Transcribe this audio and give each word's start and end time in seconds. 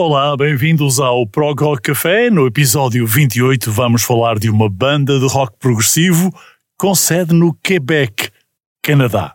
Olá, 0.00 0.36
bem-vindos 0.36 1.00
ao 1.00 1.26
Prog 1.26 1.60
Rock 1.60 1.82
Café. 1.82 2.30
No 2.30 2.46
episódio 2.46 3.04
28 3.04 3.72
vamos 3.72 4.04
falar 4.04 4.38
de 4.38 4.48
uma 4.48 4.70
banda 4.70 5.18
de 5.18 5.26
rock 5.26 5.58
progressivo 5.58 6.32
com 6.78 6.94
sede 6.94 7.34
no 7.34 7.52
Quebec, 7.52 8.30
Canadá. 8.80 9.34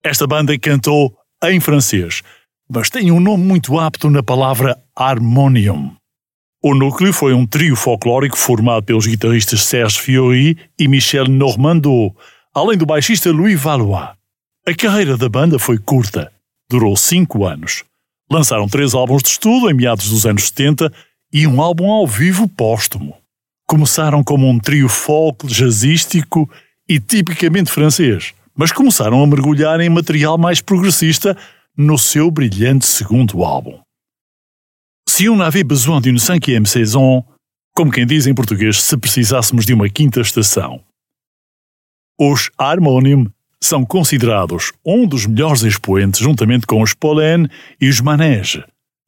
Esta 0.00 0.28
banda 0.28 0.56
cantou 0.60 1.12
em 1.42 1.58
francês, 1.58 2.22
mas 2.72 2.88
tem 2.88 3.10
um 3.10 3.18
nome 3.18 3.42
muito 3.42 3.76
apto 3.80 4.08
na 4.08 4.22
palavra 4.22 4.80
harmonium. 4.94 5.92
O 6.62 6.72
núcleo 6.72 7.12
foi 7.12 7.34
um 7.34 7.44
trio 7.44 7.74
folclórico 7.74 8.38
formado 8.38 8.84
pelos 8.84 9.08
guitarristas 9.08 9.62
Serge 9.62 9.98
Fiori 9.98 10.56
e 10.78 10.86
Michel 10.86 11.26
Normando, 11.26 12.14
além 12.54 12.78
do 12.78 12.86
baixista 12.86 13.32
Louis 13.32 13.60
Valois. 13.60 14.10
A 14.64 14.72
carreira 14.72 15.16
da 15.16 15.28
banda 15.28 15.58
foi 15.58 15.78
curta, 15.78 16.32
durou 16.70 16.96
cinco 16.96 17.44
anos. 17.44 17.87
Lançaram 18.30 18.68
três 18.68 18.94
álbuns 18.94 19.22
de 19.22 19.30
estudo 19.30 19.70
em 19.70 19.74
meados 19.74 20.10
dos 20.10 20.26
anos 20.26 20.44
70 20.48 20.92
e 21.32 21.46
um 21.46 21.62
álbum 21.62 21.90
ao 21.90 22.06
vivo 22.06 22.46
póstumo. 22.46 23.16
Começaram 23.66 24.22
como 24.22 24.48
um 24.48 24.58
trio 24.58 24.88
folk 24.88 25.46
jazzístico 25.46 26.48
e 26.88 26.98
tipicamente 27.00 27.70
francês, 27.70 28.34
mas 28.54 28.72
começaram 28.72 29.22
a 29.22 29.26
mergulhar 29.26 29.80
em 29.80 29.88
material 29.88 30.36
mais 30.38 30.60
progressista 30.60 31.36
no 31.76 31.98
seu 31.98 32.30
brilhante 32.30 32.86
segundo 32.86 33.44
álbum. 33.44 33.78
Si 35.08 35.28
on 35.28 35.40
avait 35.40 35.64
besoin 35.64 36.00
d'une 36.00 36.18
cinquième 36.18 36.66
saison, 36.66 37.24
como 37.74 37.90
quem 37.90 38.06
diz 38.06 38.26
em 38.26 38.34
português, 38.34 38.82
se 38.82 38.96
precisássemos 38.96 39.64
de 39.64 39.72
uma 39.72 39.88
quinta 39.88 40.20
estação. 40.20 40.82
Os 42.18 42.50
Harmonium 42.58 43.26
são 43.62 43.84
considerados 43.84 44.72
um 44.84 45.06
dos 45.06 45.26
melhores 45.26 45.62
expoentes 45.62 46.20
juntamente 46.20 46.66
com 46.66 46.82
os 46.82 46.94
Pollen 46.94 47.48
e 47.80 47.88
os 47.88 48.00
Manège. 48.00 48.64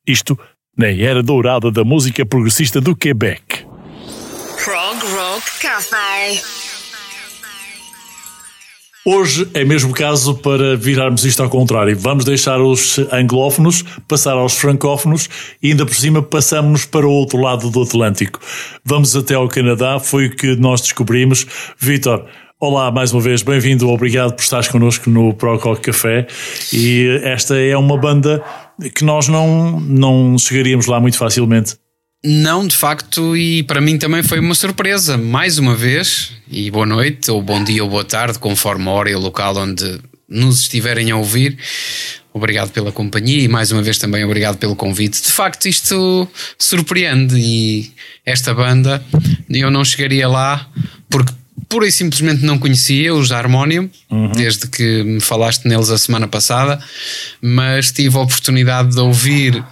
Isto 0.07 0.39
na 0.77 0.89
era 0.89 1.23
dourada 1.23 1.71
da 1.71 1.85
música 1.85 2.25
progressista 2.25 2.81
do 2.81 2.97
Quebec. 2.97 3.65
Prog 4.65 4.99
Rock 5.15 5.61
Cafe. 5.61 6.41
Hoje 9.07 9.49
é 9.55 9.65
mesmo 9.65 9.95
caso 9.95 10.35
para 10.35 10.77
virarmos 10.77 11.25
isto 11.25 11.43
ao 11.43 11.49
contrário. 11.49 11.99
Vamos 11.99 12.25
deixar 12.25 12.61
os 12.61 12.99
anglófonos, 13.11 13.83
passar 14.07 14.35
aos 14.35 14.59
francófonos 14.59 15.27
e 15.63 15.71
ainda 15.71 15.87
por 15.87 15.95
cima 15.95 16.23
passamos 16.23 16.85
para 16.85 17.07
o 17.07 17.11
outro 17.11 17.41
lado 17.41 17.71
do 17.71 17.83
Atlântico. 17.83 18.39
Vamos 18.85 19.17
até 19.17 19.35
ao 19.35 19.49
Canadá, 19.49 19.99
foi 19.99 20.27
o 20.27 20.37
que 20.37 20.55
nós 20.57 20.83
descobrimos. 20.83 21.47
Vitor, 21.79 22.27
Olá, 22.63 22.93
mais 22.93 23.11
uma 23.11 23.23
vez, 23.23 23.41
bem-vindo, 23.41 23.89
obrigado 23.89 24.35
por 24.35 24.43
estares 24.43 24.69
connosco 24.69 25.09
no 25.09 25.33
Prococ 25.33 25.81
Café. 25.81 26.27
E 26.71 27.19
esta 27.23 27.59
é 27.59 27.75
uma 27.75 27.97
banda 27.97 28.45
que 28.95 29.03
nós 29.03 29.29
não, 29.29 29.81
não 29.81 30.37
chegaríamos 30.37 30.85
lá 30.85 31.01
muito 31.01 31.17
facilmente. 31.17 31.77
Não, 32.23 32.67
de 32.69 32.77
facto, 32.77 33.35
e 33.35 33.63
para 33.63 33.81
mim 33.81 33.97
também 33.97 34.23
foi 34.23 34.39
uma 34.39 34.55
surpresa, 34.55 35.17
mais 35.17 35.59
uma 35.59 35.75
vez, 35.75 36.33
e 36.51 36.71
boa 36.71 36.85
noite, 36.85 37.31
ou 37.31 37.41
bom 37.41 37.65
dia, 37.65 37.83
ou 37.83 37.89
boa 37.89 38.05
tarde, 38.05 38.39
conforme 38.39 38.87
a 38.89 38.91
hora 38.91 39.11
e 39.11 39.15
o 39.15 39.19
local 39.19 39.57
onde 39.57 39.99
nos 40.29 40.61
estiverem 40.61 41.11
a 41.11 41.17
ouvir. 41.17 41.57
Obrigado 42.31 42.73
pela 42.73 42.93
companhia 42.93 43.43
e 43.43 43.49
mais 43.49 43.73
uma 43.73 43.81
vez 43.81 43.97
também 43.97 44.23
obrigado 44.23 44.59
pelo 44.59 44.77
convite. 44.77 45.23
De 45.23 45.33
facto, 45.33 45.65
isto 45.65 46.29
surpreende 46.59 47.37
e 47.39 47.91
esta 48.27 48.53
banda 48.53 49.03
eu 49.49 49.71
não 49.71 49.83
chegaria 49.83 50.29
lá 50.29 50.69
porque 51.09 51.40
pura 51.69 51.87
e 51.87 51.93
simplesmente 51.93 52.45
não 52.45 52.59
conhecia 52.59 53.15
os 53.15 53.31
Harmonium, 53.33 53.89
uhum. 54.11 54.33
desde 54.33 54.67
que 54.67 55.03
me 55.03 55.21
falaste 55.21 55.67
neles 55.67 55.91
a 55.91 55.99
semana 55.99 56.27
passada, 56.27 56.83
mas 57.41 57.93
tive 57.93 58.17
a 58.17 58.21
oportunidade 58.21 58.95
de 58.95 59.01
ouvir 59.01 59.65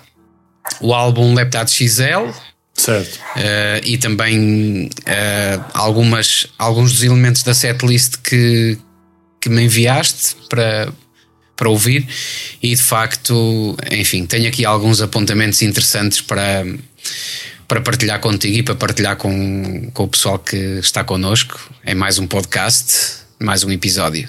o 0.80 0.94
álbum 0.94 1.34
Leptade 1.34 1.70
XL. 1.70 2.30
Certo. 2.74 3.16
Uh, 3.36 3.84
e 3.84 3.98
também 3.98 4.88
uh, 4.88 5.64
algumas, 5.74 6.46
alguns 6.56 6.92
dos 6.92 7.02
elementos 7.02 7.42
da 7.42 7.52
setlist 7.52 8.18
que, 8.22 8.78
que 9.40 9.48
me 9.48 9.62
enviaste 9.62 10.36
para, 10.48 10.92
para 11.56 11.68
ouvir, 11.68 12.06
e 12.62 12.74
de 12.74 12.82
facto, 12.82 13.76
enfim, 13.90 14.26
tenho 14.26 14.46
aqui 14.46 14.64
alguns 14.64 15.00
apontamentos 15.00 15.60
interessantes 15.62 16.20
para 16.20 16.64
para 17.68 17.82
partilhar 17.82 18.18
contigo 18.18 18.56
e 18.56 18.62
para 18.62 18.74
partilhar 18.74 19.16
com, 19.16 19.90
com 19.92 20.04
o 20.04 20.08
pessoal 20.08 20.38
que 20.38 20.56
está 20.56 21.04
connosco. 21.04 21.60
É 21.84 21.94
mais 21.94 22.18
um 22.18 22.26
podcast, 22.26 23.18
mais 23.38 23.62
um 23.62 23.70
episódio. 23.70 24.26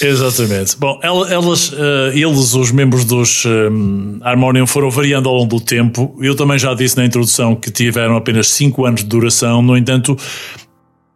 Exatamente. 0.00 0.76
Bom, 0.78 0.98
elas, 1.02 1.72
eh, 1.72 2.12
eles, 2.14 2.54
os 2.54 2.70
membros 2.70 3.04
dos 3.04 3.44
um, 3.44 4.18
eh, 4.22 4.28
Harmonium, 4.28 4.66
foram 4.66 4.90
variando 4.90 5.28
ao 5.28 5.34
longo 5.34 5.58
do 5.58 5.60
tempo. 5.60 6.16
Eu 6.20 6.34
também 6.34 6.58
já 6.58 6.74
disse 6.74 6.96
na 6.96 7.04
introdução 7.04 7.54
que 7.54 7.70
tiveram 7.70 8.16
apenas 8.16 8.48
5 8.48 8.84
anos 8.86 9.00
de 9.02 9.06
duração. 9.06 9.62
No 9.62 9.76
entanto, 9.76 10.16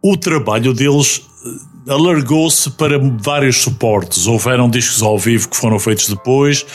o 0.01 0.15
trabalho 0.15 0.73
deles 0.73 1.21
alargou-se 1.87 2.69
para 2.71 2.99
vários 2.99 3.61
suportes. 3.61 4.27
Houveram 4.27 4.69
discos 4.69 5.01
ao 5.01 5.17
vivo 5.17 5.49
que 5.49 5.57
foram 5.57 5.79
feitos 5.79 6.09
depois, 6.09 6.65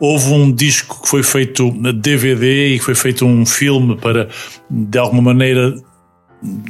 houve 0.00 0.32
um 0.32 0.52
disco 0.52 1.02
que 1.02 1.08
foi 1.08 1.22
feito 1.22 1.72
na 1.74 1.92
DVD 1.92 2.74
e 2.74 2.78
que 2.78 2.84
foi 2.84 2.94
feito 2.94 3.24
um 3.24 3.46
filme 3.46 3.96
para, 3.96 4.28
de 4.70 4.98
alguma 4.98 5.22
maneira, 5.22 5.74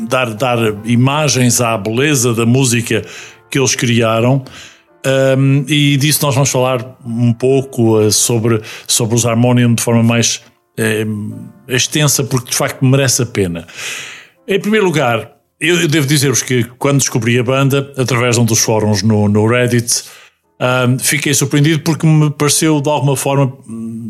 dar, 0.08 0.34
dar 0.34 0.58
imagens 0.84 1.60
à 1.60 1.76
beleza 1.76 2.34
da 2.34 2.46
música 2.46 3.04
que 3.50 3.58
eles 3.58 3.74
criaram. 3.74 4.44
Um, 5.38 5.64
e 5.68 5.96
disso 5.96 6.24
nós 6.24 6.34
vamos 6.34 6.50
falar 6.50 6.96
um 7.04 7.32
pouco 7.32 7.98
uh, 7.98 8.10
sobre, 8.10 8.60
sobre 8.88 9.14
os 9.14 9.24
Harmonium 9.24 9.74
de 9.74 9.82
forma 9.82 10.02
mais 10.02 10.42
uh, 10.78 11.48
extensa, 11.68 12.24
porque 12.24 12.50
de 12.50 12.56
facto 12.56 12.84
merece 12.84 13.22
a 13.22 13.26
pena. 13.26 13.66
Em 14.48 14.58
primeiro 14.58 14.86
lugar, 14.86 15.35
eu 15.60 15.88
devo 15.88 16.06
dizer-vos 16.06 16.42
que 16.42 16.64
quando 16.78 16.98
descobri 16.98 17.38
a 17.38 17.42
banda, 17.42 17.92
através 17.96 18.36
de 18.36 18.42
um 18.42 18.44
dos 18.44 18.60
fóruns 18.60 19.02
no, 19.02 19.28
no 19.28 19.46
Reddit, 19.46 20.04
um, 20.60 20.98
fiquei 20.98 21.34
surpreendido 21.34 21.80
porque 21.80 22.06
me 22.06 22.30
pareceu 22.30 22.80
de 22.80 22.88
alguma 22.88 23.16
forma 23.16 23.52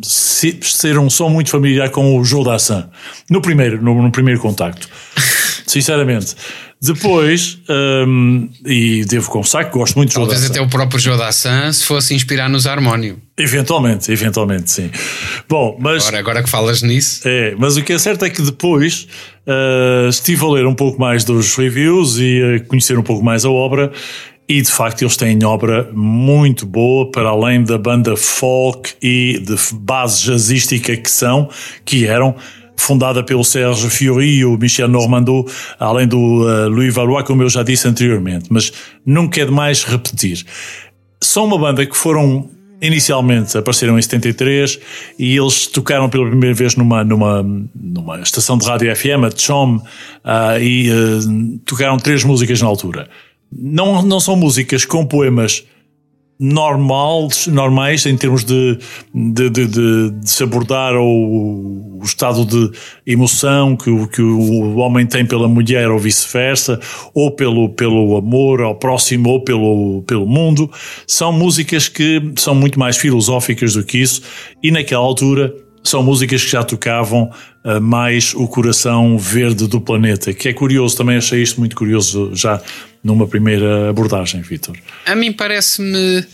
ser 0.03 0.99
um 0.99 1.11
som 1.11 1.29
muito 1.29 1.51
familiar 1.51 1.91
com 1.91 2.17
o 2.17 2.25
Joe 2.25 2.45
Dassin 2.45 2.85
no 3.31 3.41
primeiro, 3.41 3.83
no, 3.83 4.01
no 4.01 4.13
primeiro 4.13 4.41
contacto. 4.41 4.89
Sinceramente. 5.67 6.37
Depois, 6.81 7.59
um, 8.07 8.51
e 8.65 9.05
devo 9.07 9.31
confessar 9.31 9.65
que 9.65 9.73
gosto 9.73 9.97
muito 9.97 10.11
de 10.11 10.15
Talvez 10.15 10.45
até 10.45 10.61
o 10.61 10.69
próprio 10.69 11.01
Joe 11.01 11.17
Dassin 11.17 11.73
se 11.73 11.85
fosse 11.85 12.15
inspirar 12.15 12.51
nos 12.51 12.67
Harmonium. 12.67 13.17
Eventualmente, 13.39 14.13
eventualmente, 14.13 14.71
sim. 14.71 14.91
Bom, 15.49 15.77
mas. 15.81 16.07
Agora, 16.07 16.19
agora 16.19 16.43
que 16.43 16.51
falas 16.51 16.83
nisso. 16.83 17.23
É, 17.25 17.55
mas 17.59 17.79
o 17.79 17.83
que 17.83 17.95
é 17.95 17.99
certo 17.99 18.27
é 18.27 18.31
que 18.31 18.43
depois 18.43 19.09
uh, 19.47 20.09
estive 20.09 20.45
a 20.45 20.49
ler 20.49 20.67
um 20.67 20.75
pouco 20.75 21.01
mais 21.01 21.25
dos 21.25 21.57
reviews 21.57 22.19
e 22.19 22.43
a 22.43 22.69
conhecer 22.69 22.99
um 22.99 23.03
pouco 23.03 23.25
mais 23.25 23.45
a 23.47 23.51
obra. 23.51 23.91
E 24.49 24.63
de 24.63 24.71
facto 24.71 25.03
eles 25.03 25.17
têm 25.17 25.43
obra 25.45 25.91
muito 25.93 26.67
boa, 26.67 27.11
para 27.11 27.31
além 27.31 27.65
da 27.65 27.77
banda 27.77 28.17
folk 28.17 28.95
e 29.03 29.43
de 29.45 29.57
base 29.73 30.23
jazzística 30.23 30.97
que 30.97 31.11
são, 31.11 31.49
que 31.85 32.07
eram. 32.07 32.37
Fundada 32.77 33.23
pelo 33.23 33.45
Serge 33.45 33.89
Fiori 33.91 34.39
e 34.39 34.45
o 34.45 34.57
Michel 34.57 34.89
Normando, 34.89 35.45
além 35.79 36.07
do 36.07 36.19
uh, 36.19 36.69
Louis 36.69 36.95
Valois, 36.95 37.25
como 37.27 37.43
eu 37.43 37.49
já 37.49 37.63
disse 37.63 37.89
anteriormente, 37.89 38.47
mas 38.51 38.73
nunca 39.05 39.41
é 39.41 39.45
demais 39.45 39.85
repetir. 39.85 40.45
São 41.21 41.47
uma 41.47 41.59
banda 41.59 41.85
que 41.85 41.97
foram 41.97 42.49
inicialmente 42.81 43.57
apareceram 43.57 43.99
em 43.99 44.03
73 44.03 44.79
e 45.19 45.37
eles 45.37 45.67
tocaram 45.67 46.09
pela 46.09 46.29
primeira 46.29 46.55
vez 46.55 46.77
numa, 46.77 47.03
numa, 47.03 47.43
numa 47.75 48.21
estação 48.21 48.59
de 48.59 48.67
rádio 48.67 48.95
FM, 48.95 49.25
a 49.25 49.31
Chom, 49.35 49.77
uh, 49.77 50.61
e 50.61 50.91
uh, 50.91 51.59
tocaram 51.65 51.97
três 51.99 52.23
músicas 52.25 52.61
na 52.61 52.69
altura. 52.69 53.09
Não, 53.51 54.03
não 54.03 54.21
são 54.21 54.37
músicas 54.37 54.85
com 54.85 55.07
poemas 55.07 55.65
normais, 56.39 57.47
normais 57.47 58.05
em 58.05 58.17
termos 58.17 58.45
de, 58.45 58.79
de, 59.15 59.51
de, 59.51 59.67
de, 59.67 60.11
de 60.11 60.31
se 60.31 60.43
abordar 60.43 60.95
o, 60.95 61.99
o, 61.99 62.05
estado 62.05 62.45
de 62.45 62.71
emoção 63.07 63.75
que, 63.77 63.89
o, 63.89 64.07
que 64.07 64.21
o 64.21 64.77
homem 64.77 65.07
tem 65.07 65.25
pela 65.25 65.49
mulher 65.49 65.91
ou 65.91 65.99
vice-versa, 65.99 66.79
ou 67.15 67.31
pelo, 67.31 67.71
pelo 67.71 68.17
amor 68.17 68.61
ao 68.61 68.75
próximo 68.75 69.31
ou 69.31 69.41
pelo, 69.43 70.03
pelo 70.07 70.27
mundo. 70.27 70.71
São 71.07 71.33
músicas 71.33 71.89
que 71.89 72.21
são 72.37 72.55
muito 72.55 72.79
mais 72.79 72.97
filosóficas 72.97 73.75
do 73.75 73.83
que 73.83 73.99
isso 73.99 74.23
e 74.63 74.71
naquela 74.71 75.05
altura 75.05 75.55
são 75.89 76.03
músicas 76.03 76.45
que 76.45 76.51
já 76.51 76.63
tocavam 76.65 77.31
uh, 77.65 77.81
mais 77.81 78.35
o 78.35 78.47
coração 78.49 79.19
verde 79.19 79.67
do 79.67 79.81
planeta, 79.81 80.33
que 80.33 80.49
é 80.49 80.53
curioso, 80.53 80.97
também 80.97 81.17
achei 81.17 81.43
isto 81.43 81.59
muito 81.61 81.77
curioso 81.77 82.31
já 82.35 82.61
numa 83.03 83.27
primeira 83.27 83.91
abordagem, 83.91 84.43
Vitor. 84.43 84.77
A 85.05 85.15
mim 85.15 85.33
parece-me 85.33 86.25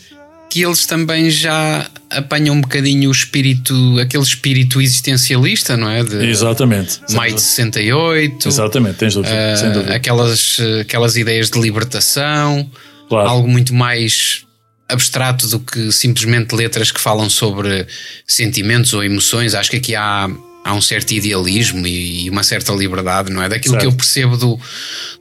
que 0.49 0.63
eles 0.63 0.85
também 0.85 1.31
já 1.31 1.89
apanham 2.11 2.55
um 2.55 2.61
bocadinho 2.61 3.09
o 3.09 3.11
espírito, 3.11 3.73
aquele 3.99 4.23
espírito 4.23 4.79
existencialista, 4.79 5.75
não 5.75 5.89
é? 5.89 6.03
De 6.03 6.27
Exatamente. 6.27 6.99
Maio 7.11 7.33
de 7.33 7.41
68. 7.41 8.47
Exatamente, 8.47 8.97
tens 8.97 9.15
dúvida, 9.15 9.33
uh. 9.33 9.93
Aquelas, 9.93 10.57
aquelas 10.81 11.17
ideias 11.17 11.49
de 11.49 11.59
libertação, 11.59 12.69
claro. 13.09 13.29
algo 13.29 13.47
muito 13.47 13.73
mais 13.73 14.45
abstrato 14.87 15.47
do 15.47 15.59
que 15.59 15.91
simplesmente 15.91 16.53
letras 16.55 16.91
que 16.91 16.99
falam 16.99 17.29
sobre 17.29 17.85
sentimentos 18.27 18.93
ou 18.93 19.03
emoções. 19.03 19.53
Acho 19.55 19.71
que 19.71 19.77
aqui 19.77 19.95
há, 19.95 20.29
há 20.63 20.73
um 20.73 20.81
certo 20.81 21.11
idealismo 21.11 21.85
e 21.87 22.29
uma 22.29 22.43
certa 22.43 22.73
liberdade, 22.73 23.31
não 23.31 23.41
é? 23.41 23.49
Daquilo 23.49 23.73
certo. 23.73 23.81
que 23.81 23.87
eu 23.87 23.97
percebo 23.97 24.37
do, 24.37 24.59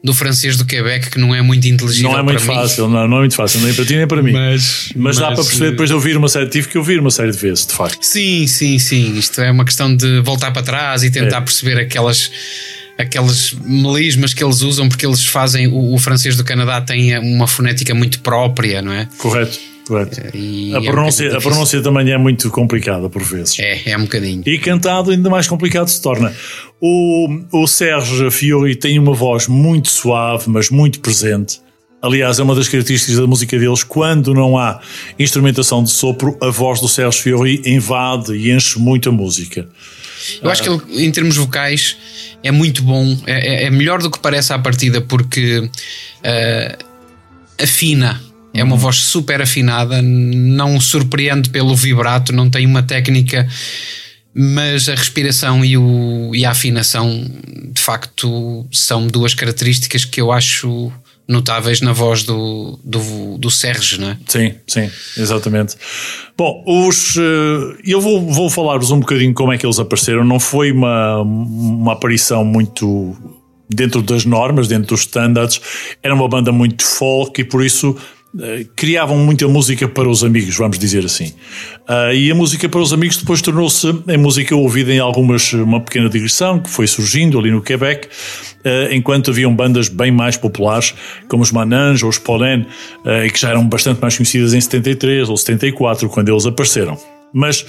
do 0.03 0.13
francês 0.13 0.57
do 0.57 0.65
Quebec, 0.65 1.11
que 1.11 1.19
não 1.19 1.35
é 1.35 1.41
muito 1.43 1.67
inteligível. 1.67 2.11
Não 2.11 2.19
é 2.19 2.23
muito 2.23 2.41
fácil, 2.41 2.89
não, 2.89 3.09
não, 3.09 3.17
é 3.19 3.21
muito 3.21 3.35
fácil, 3.35 3.61
nem 3.61 3.73
para 3.73 3.85
ti 3.85 3.97
nem 3.97 4.07
para 4.07 4.23
mim. 4.23 4.33
Mas, 4.33 4.93
mas, 4.95 4.97
mas 4.97 5.17
dá 5.17 5.27
para 5.29 5.45
perceber 5.45 5.71
depois 5.71 5.89
de 5.89 5.95
ouvir 5.95 6.17
uma 6.17 6.29
série, 6.29 6.49
tive 6.49 6.69
que 6.69 6.79
ouvir 6.79 6.99
uma 6.99 7.11
série 7.11 7.31
de 7.31 7.39
vezes, 7.39 7.67
de 7.67 7.73
facto. 7.73 8.03
Sim, 8.03 8.47
sim, 8.47 8.79
sim. 8.79 9.17
Isto 9.17 9.41
é 9.41 9.51
uma 9.51 9.65
questão 9.65 9.95
de 9.95 10.21
voltar 10.21 10.51
para 10.51 10.63
trás 10.63 11.03
e 11.03 11.11
tentar 11.11 11.39
é. 11.39 11.41
perceber 11.41 11.79
aquelas 11.79 12.31
aqueles 12.99 13.53
melismas 13.65 14.35
que 14.35 14.43
eles 14.43 14.63
usam, 14.63 14.89
porque 14.89 15.07
eles 15.07 15.25
fazem. 15.25 15.67
O, 15.67 15.95
o, 15.95 15.99
francês 15.99 16.37
do 16.37 16.45
Canadá 16.45 16.81
tem 16.81 17.19
uma 17.19 17.47
fonética 17.47 17.95
muito 17.95 18.21
própria, 18.21 18.83
não 18.83 18.93
é? 18.93 19.09
Correto. 19.19 19.59
Correto. 19.87 20.21
a, 20.21 20.81
pronúncia, 20.81 21.25
é 21.27 21.33
um 21.33 21.37
a 21.37 21.41
pronúncia 21.41 21.83
também 21.83 22.11
é 22.13 22.17
muito 22.17 22.49
complicada 22.51 23.11
por 23.11 23.23
vezes. 23.23 23.59
É, 23.59 23.91
é 23.91 23.99
um 23.99 24.03
bocadinho. 24.03 24.43
E 24.47 24.59
cantado 24.59 25.11
ainda 25.11 25.29
mais 25.29 25.49
complicado 25.49 25.89
se 25.89 26.01
torna. 26.01 26.33
O, 26.81 27.29
o 27.53 27.67
Sérgio 27.67 28.31
Fiori 28.31 28.77
tem 28.77 28.99
uma 28.99 29.13
voz 29.13 29.49
muito 29.49 29.89
suave, 29.89 30.45
mas 30.49 30.71
muito 30.71 31.01
presente. 31.01 31.61
Aliás, 32.01 32.39
é 32.39 32.43
uma 32.43 32.55
das 32.55 32.69
características 32.69 33.17
da 33.17 33.27
música 33.27 33.59
deles. 33.59 33.85
Quando 33.85 34.35
não 34.35 34.57
há 34.57 34.81
instrumentação 35.19 35.83
de 35.83 35.91
sopro, 35.91 36.37
a 36.41 36.49
voz 36.49 36.81
do 36.81 36.89
Sérgio 36.89 37.23
Fiori 37.23 37.63
invade 37.65 38.35
e 38.35 38.51
enche 38.51 38.79
muito 38.79 39.09
a 39.09 39.13
música. 39.13 39.69
Eu 40.41 40.51
acho 40.51 40.63
que 40.63 40.69
ele, 40.69 41.05
em 41.07 41.11
termos 41.11 41.37
vocais, 41.37 41.97
é 42.43 42.51
muito 42.51 42.83
bom, 42.83 43.17
é, 43.27 43.33
é, 43.33 43.65
é 43.65 43.71
melhor 43.71 44.03
do 44.03 44.11
que 44.11 44.19
parece 44.19 44.53
à 44.53 44.59
partida, 44.59 45.01
porque 45.01 45.59
uh, 45.59 46.85
afina. 47.63 48.21
É 48.55 48.63
uma 48.63 48.75
uhum. 48.75 48.81
voz 48.81 48.97
super 48.97 49.41
afinada, 49.41 50.03
não 50.03 50.79
surpreende 50.79 51.49
pelo 51.49 51.75
vibrato, 51.75 52.35
não 52.35 52.51
tem 52.51 52.67
uma 52.67 52.83
técnica, 52.83 53.49
mas 54.35 54.91
a 54.91 54.95
respiração 54.95 55.65
e, 55.65 55.79
o, 55.79 56.33
e 56.35 56.45
a 56.45 56.51
afinação, 56.51 57.25
de 57.73 57.81
facto, 57.81 58.67
são 58.71 59.07
duas 59.07 59.33
características 59.33 60.05
que 60.05 60.21
eu 60.21 60.31
acho 60.31 60.93
notáveis 61.33 61.81
na 61.81 61.93
voz 61.93 62.23
do, 62.23 62.79
do, 62.85 63.39
do 63.39 63.51
Sérgio, 63.51 64.01
não 64.01 64.11
é? 64.11 64.19
Sim, 64.27 64.55
sim, 64.67 64.91
exatamente. 65.17 65.77
Bom, 66.37 66.63
os, 66.67 67.17
eh, 67.17 67.77
eu 67.85 68.01
vou, 68.01 68.31
vou 68.31 68.51
falar-vos 68.51 68.91
um 68.91 69.01
bocadinho 69.01 69.35
como 69.35 69.53
é 69.53 69.59
que 69.59 69.67
eles 69.67 69.79
apareceram. 69.79 70.25
Não 70.25 70.39
foi 70.39 70.71
uma, 70.71 71.23
uma 71.23 71.95
aparição 71.95 72.45
muito 72.45 73.17
dentro 73.69 74.03
das 74.03 74.25
normas, 74.25 74.69
dentro 74.69 74.89
dos 74.89 75.01
standards. 75.01 75.61
Era 76.03 76.15
uma 76.15 76.29
banda 76.29 76.53
muito 76.53 76.85
folk 76.85 77.41
e 77.41 77.45
por 77.45 77.65
isso 77.65 77.97
eh, 78.41 78.65
criavam 78.75 79.19
muita 79.19 79.47
música 79.47 79.87
para 79.87 80.09
os 80.09 80.25
amigos, 80.25 80.57
vamos 80.57 80.79
dizer 80.79 81.05
assim. 81.05 81.35
Uh, 81.87 82.15
e 82.15 82.31
a 82.31 82.35
música 82.35 82.67
para 82.67 82.81
os 82.81 82.91
amigos 82.91 83.19
depois 83.19 83.43
tornou-se 83.43 83.87
em 84.09 84.17
música 84.17 84.57
ouvida 84.57 84.91
em 84.91 84.99
algumas, 84.99 85.53
uma 85.53 85.81
pequena 85.81 86.09
digressão 86.09 86.59
que 86.59 86.71
foi 86.71 86.87
surgindo 86.87 87.39
ali 87.39 87.51
no 87.51 87.61
Quebec, 87.61 88.07
uh, 88.07 88.91
enquanto 88.91 89.31
haviam 89.31 89.55
bandas 89.55 89.89
bem 89.89 90.11
mais 90.11 90.39
populares, 90.39 90.95
como 91.29 91.43
os 91.43 91.53
Manange 91.53 92.05
ou 92.05 92.11
os 92.11 92.17
Pollen, 92.17 92.67
que 93.33 93.39
já 93.39 93.51
eram 93.51 93.69
bastante 93.69 94.01
mais 94.01 94.17
conhecidas 94.17 94.55
em 94.55 94.61
73 94.61 95.29
ou 95.29 95.37
74, 95.37 96.09
quando 96.09 96.31
eles 96.31 96.47
apareceram. 96.47 96.97
Mas 97.35 97.67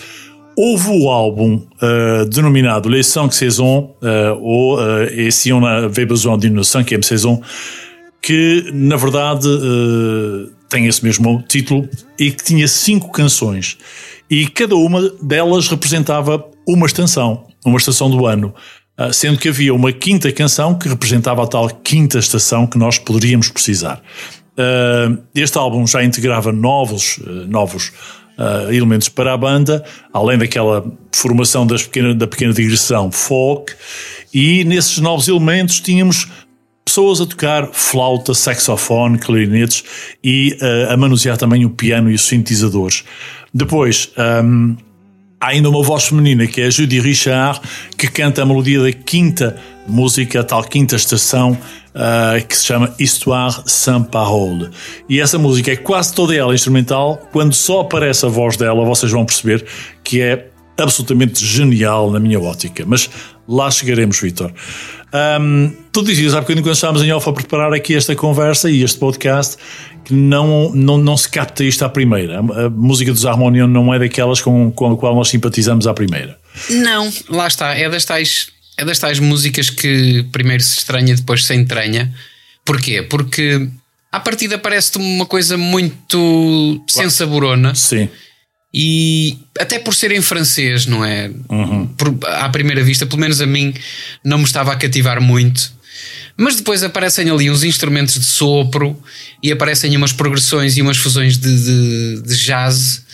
houve 0.55 0.89
o 0.89 1.09
álbum 1.09 1.65
denominado 2.29 2.87
Les 2.87 3.07
Cinq 3.07 3.33
Saisons, 3.33 3.89
ou 4.39 4.79
Et 5.09 5.31
si 5.31 5.51
on 5.51 5.65
avait 5.65 6.05
besoin 6.05 6.37
d'une 6.37 6.63
cinquième 6.63 7.03
saison, 7.03 7.41
que 8.23 8.71
na 8.73 8.95
verdade 8.95 9.47
uh, 9.47 10.49
tem 10.69 10.87
esse 10.87 11.03
mesmo 11.03 11.43
título 11.45 11.87
e 12.17 12.31
que 12.31 12.41
tinha 12.41 12.67
cinco 12.67 13.11
canções. 13.11 13.77
E 14.31 14.47
cada 14.47 14.75
uma 14.75 15.09
delas 15.21 15.67
representava 15.67 16.43
uma 16.65 16.87
estação, 16.87 17.45
uma 17.65 17.77
estação 17.77 18.09
do 18.09 18.25
ano, 18.25 18.55
uh, 18.97 19.11
sendo 19.11 19.37
que 19.37 19.49
havia 19.49 19.73
uma 19.73 19.91
quinta 19.91 20.31
canção 20.31 20.73
que 20.73 20.87
representava 20.87 21.43
a 21.43 21.47
tal 21.47 21.69
quinta 21.69 22.17
estação 22.17 22.65
que 22.65 22.77
nós 22.77 22.97
poderíamos 22.97 23.49
precisar. 23.49 24.01
Uh, 24.57 25.21
este 25.35 25.57
álbum 25.57 25.85
já 25.85 26.01
integrava 26.01 26.51
novos, 26.51 27.19
novos 27.47 27.91
elementos 28.71 29.09
para 29.09 29.31
a 29.31 29.37
banda, 29.37 29.85
além 30.11 30.39
daquela 30.39 30.83
formação 31.11 31.67
pequena, 31.67 32.15
da 32.15 32.25
pequena 32.25 32.51
digressão 32.51 33.11
folk, 33.11 33.71
e 34.33 34.63
nesses 34.63 34.97
novos 34.97 35.27
elementos 35.27 35.79
tínhamos 35.79 36.27
pessoas 36.93 37.19
a 37.19 37.25
tocar 37.25 37.69
flauta, 37.73 38.35
saxofone, 38.35 39.17
clarinetes 39.17 39.83
e 40.23 40.55
uh, 40.61 40.93
a 40.93 40.97
manusear 40.97 41.35
também 41.37 41.65
o 41.65 41.69
piano 41.71 42.11
e 42.11 42.13
os 42.13 42.21
sintetizadores. 42.21 43.03
Depois, 43.51 44.11
um, 44.45 44.77
há 45.41 45.47
ainda 45.47 45.71
uma 45.71 45.81
voz 45.81 46.03
feminina 46.03 46.45
que 46.45 46.61
é 46.61 46.67
a 46.67 46.69
Judy 46.69 46.99
Richard, 46.99 47.59
que 47.97 48.07
canta 48.07 48.43
a 48.43 48.45
melodia 48.45 48.79
da 48.79 48.91
quinta 48.91 49.59
música, 49.87 50.41
a 50.41 50.43
tal 50.43 50.63
quinta 50.63 50.95
estação, 50.95 51.57
uh, 51.95 52.45
que 52.47 52.55
se 52.55 52.67
chama 52.67 52.93
Histoire 52.99 53.63
sans 53.65 54.05
parole. 54.05 54.69
E 55.09 55.19
essa 55.19 55.39
música 55.39 55.71
é 55.71 55.75
quase 55.75 56.13
toda 56.13 56.35
ela 56.35 56.53
instrumental. 56.53 57.27
Quando 57.31 57.55
só 57.55 57.81
aparece 57.81 58.23
a 58.23 58.29
voz 58.29 58.55
dela, 58.55 58.85
vocês 58.85 59.11
vão 59.11 59.25
perceber 59.25 59.65
que 60.03 60.21
é 60.21 60.47
absolutamente 60.77 61.43
genial 61.43 62.11
na 62.11 62.19
minha 62.19 62.39
ótica. 62.39 62.83
Mas 62.85 63.09
lá 63.47 63.69
chegaremos, 63.69 64.19
Vitor. 64.19 64.51
Um, 65.13 65.71
tu 65.91 66.03
dizias 66.03 66.33
há 66.33 66.41
bocadinho 66.41 66.63
quando 66.63 66.75
estávamos 66.75 67.03
em 67.03 67.11
off 67.11 67.29
a 67.29 67.33
preparar 67.33 67.73
aqui 67.73 67.95
esta 67.95 68.15
conversa 68.15 68.69
e 68.69 68.83
este 68.83 68.97
podcast 68.97 69.57
que 70.03 70.13
não, 70.13 70.71
não, 70.73 70.97
não 70.97 71.15
se 71.15 71.29
capta 71.29 71.63
isto 71.63 71.85
à 71.85 71.89
primeira. 71.89 72.39
A, 72.39 72.69
música 72.69 73.11
dos 73.11 73.25
Harmonium 73.25 73.67
não 73.67 73.93
é 73.93 73.99
daquelas 73.99 74.41
com, 74.41 74.71
com 74.71 74.91
a 74.91 74.97
qual 74.97 75.15
nós 75.15 75.29
simpatizamos 75.29 75.85
à 75.85 75.93
primeira. 75.93 76.37
Não, 76.69 77.11
lá 77.29 77.47
está. 77.47 77.75
É 77.75 77.89
das 77.89 78.05
tais, 78.05 78.47
é 78.77 78.83
das 78.83 78.97
tais 78.97 79.19
músicas 79.19 79.69
que 79.69 80.25
primeiro 80.31 80.63
se 80.63 80.79
estranha, 80.79 81.15
depois 81.15 81.45
se 81.45 81.53
entranha. 81.53 82.13
Porquê? 82.65 83.03
Porque 83.03 83.69
à 84.11 84.19
partida 84.19 84.57
parece-te 84.57 84.97
uma 84.97 85.25
coisa 85.25 85.57
muito 85.57 86.83
sem 86.87 87.09
saborona. 87.09 87.75
Sim 87.75 88.09
e 88.73 89.37
até 89.59 89.77
por 89.77 89.93
ser 89.93 90.11
em 90.11 90.21
francês, 90.21 90.85
não 90.87 91.05
é? 91.05 91.29
Uhum. 91.49 91.85
Por, 91.87 92.17
à 92.27 92.49
primeira 92.49 92.83
vista, 92.83 93.05
pelo 93.05 93.21
menos 93.21 93.39
a 93.39 93.45
mim, 93.45 93.73
não 94.23 94.39
me 94.39 94.45
estava 94.45 94.71
a 94.71 94.75
cativar 94.75 95.21
muito. 95.21 95.71
Mas 96.35 96.55
depois 96.55 96.81
aparecem 96.81 97.29
ali 97.29 97.51
uns 97.51 97.63
instrumentos 97.63 98.15
de 98.15 98.25
sopro 98.25 98.99
e 99.41 99.51
aparecem 99.51 99.95
umas 99.95 100.11
progressões 100.11 100.75
e 100.75 100.81
umas 100.81 100.97
fusões 100.97 101.37
de, 101.37 101.63
de, 101.63 102.21
de 102.23 102.35
jazz 102.37 103.05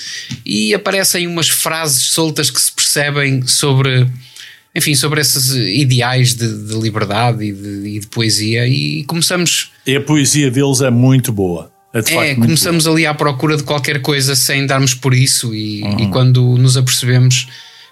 e 0.46 0.74
aparecem 0.74 1.28
umas 1.28 1.50
frases 1.50 2.12
soltas 2.12 2.50
que 2.50 2.62
se 2.62 2.72
percebem 2.72 3.46
sobre, 3.46 4.08
enfim, 4.74 4.96
sobre 4.96 5.20
esses 5.20 5.50
ideais 5.50 6.34
de, 6.34 6.68
de 6.68 6.80
liberdade 6.80 7.44
e 7.44 7.52
de, 7.52 7.90
e 7.90 8.00
de 8.00 8.08
poesia 8.08 8.66
e 8.66 9.04
começamos. 9.04 9.72
E 9.86 9.98
a 9.98 10.02
poesia 10.02 10.50
deles 10.50 10.80
é 10.80 10.90
muito 10.90 11.34
boa. 11.34 11.70
É, 11.94 12.00
é 12.30 12.36
começamos 12.36 12.86
ali 12.86 13.06
à 13.06 13.14
procura 13.14 13.58
de 13.58 13.64
qualquer 13.64 14.02
coisa 14.02 14.36
sem 14.36 14.66
darmos 14.66 14.94
por 14.94 15.14
isso, 15.14 15.54
e, 15.56 15.82
uhum. 15.82 16.00
e, 16.00 16.08
quando 16.10 16.58
nos 16.58 16.78
apercebemos 16.78 17.48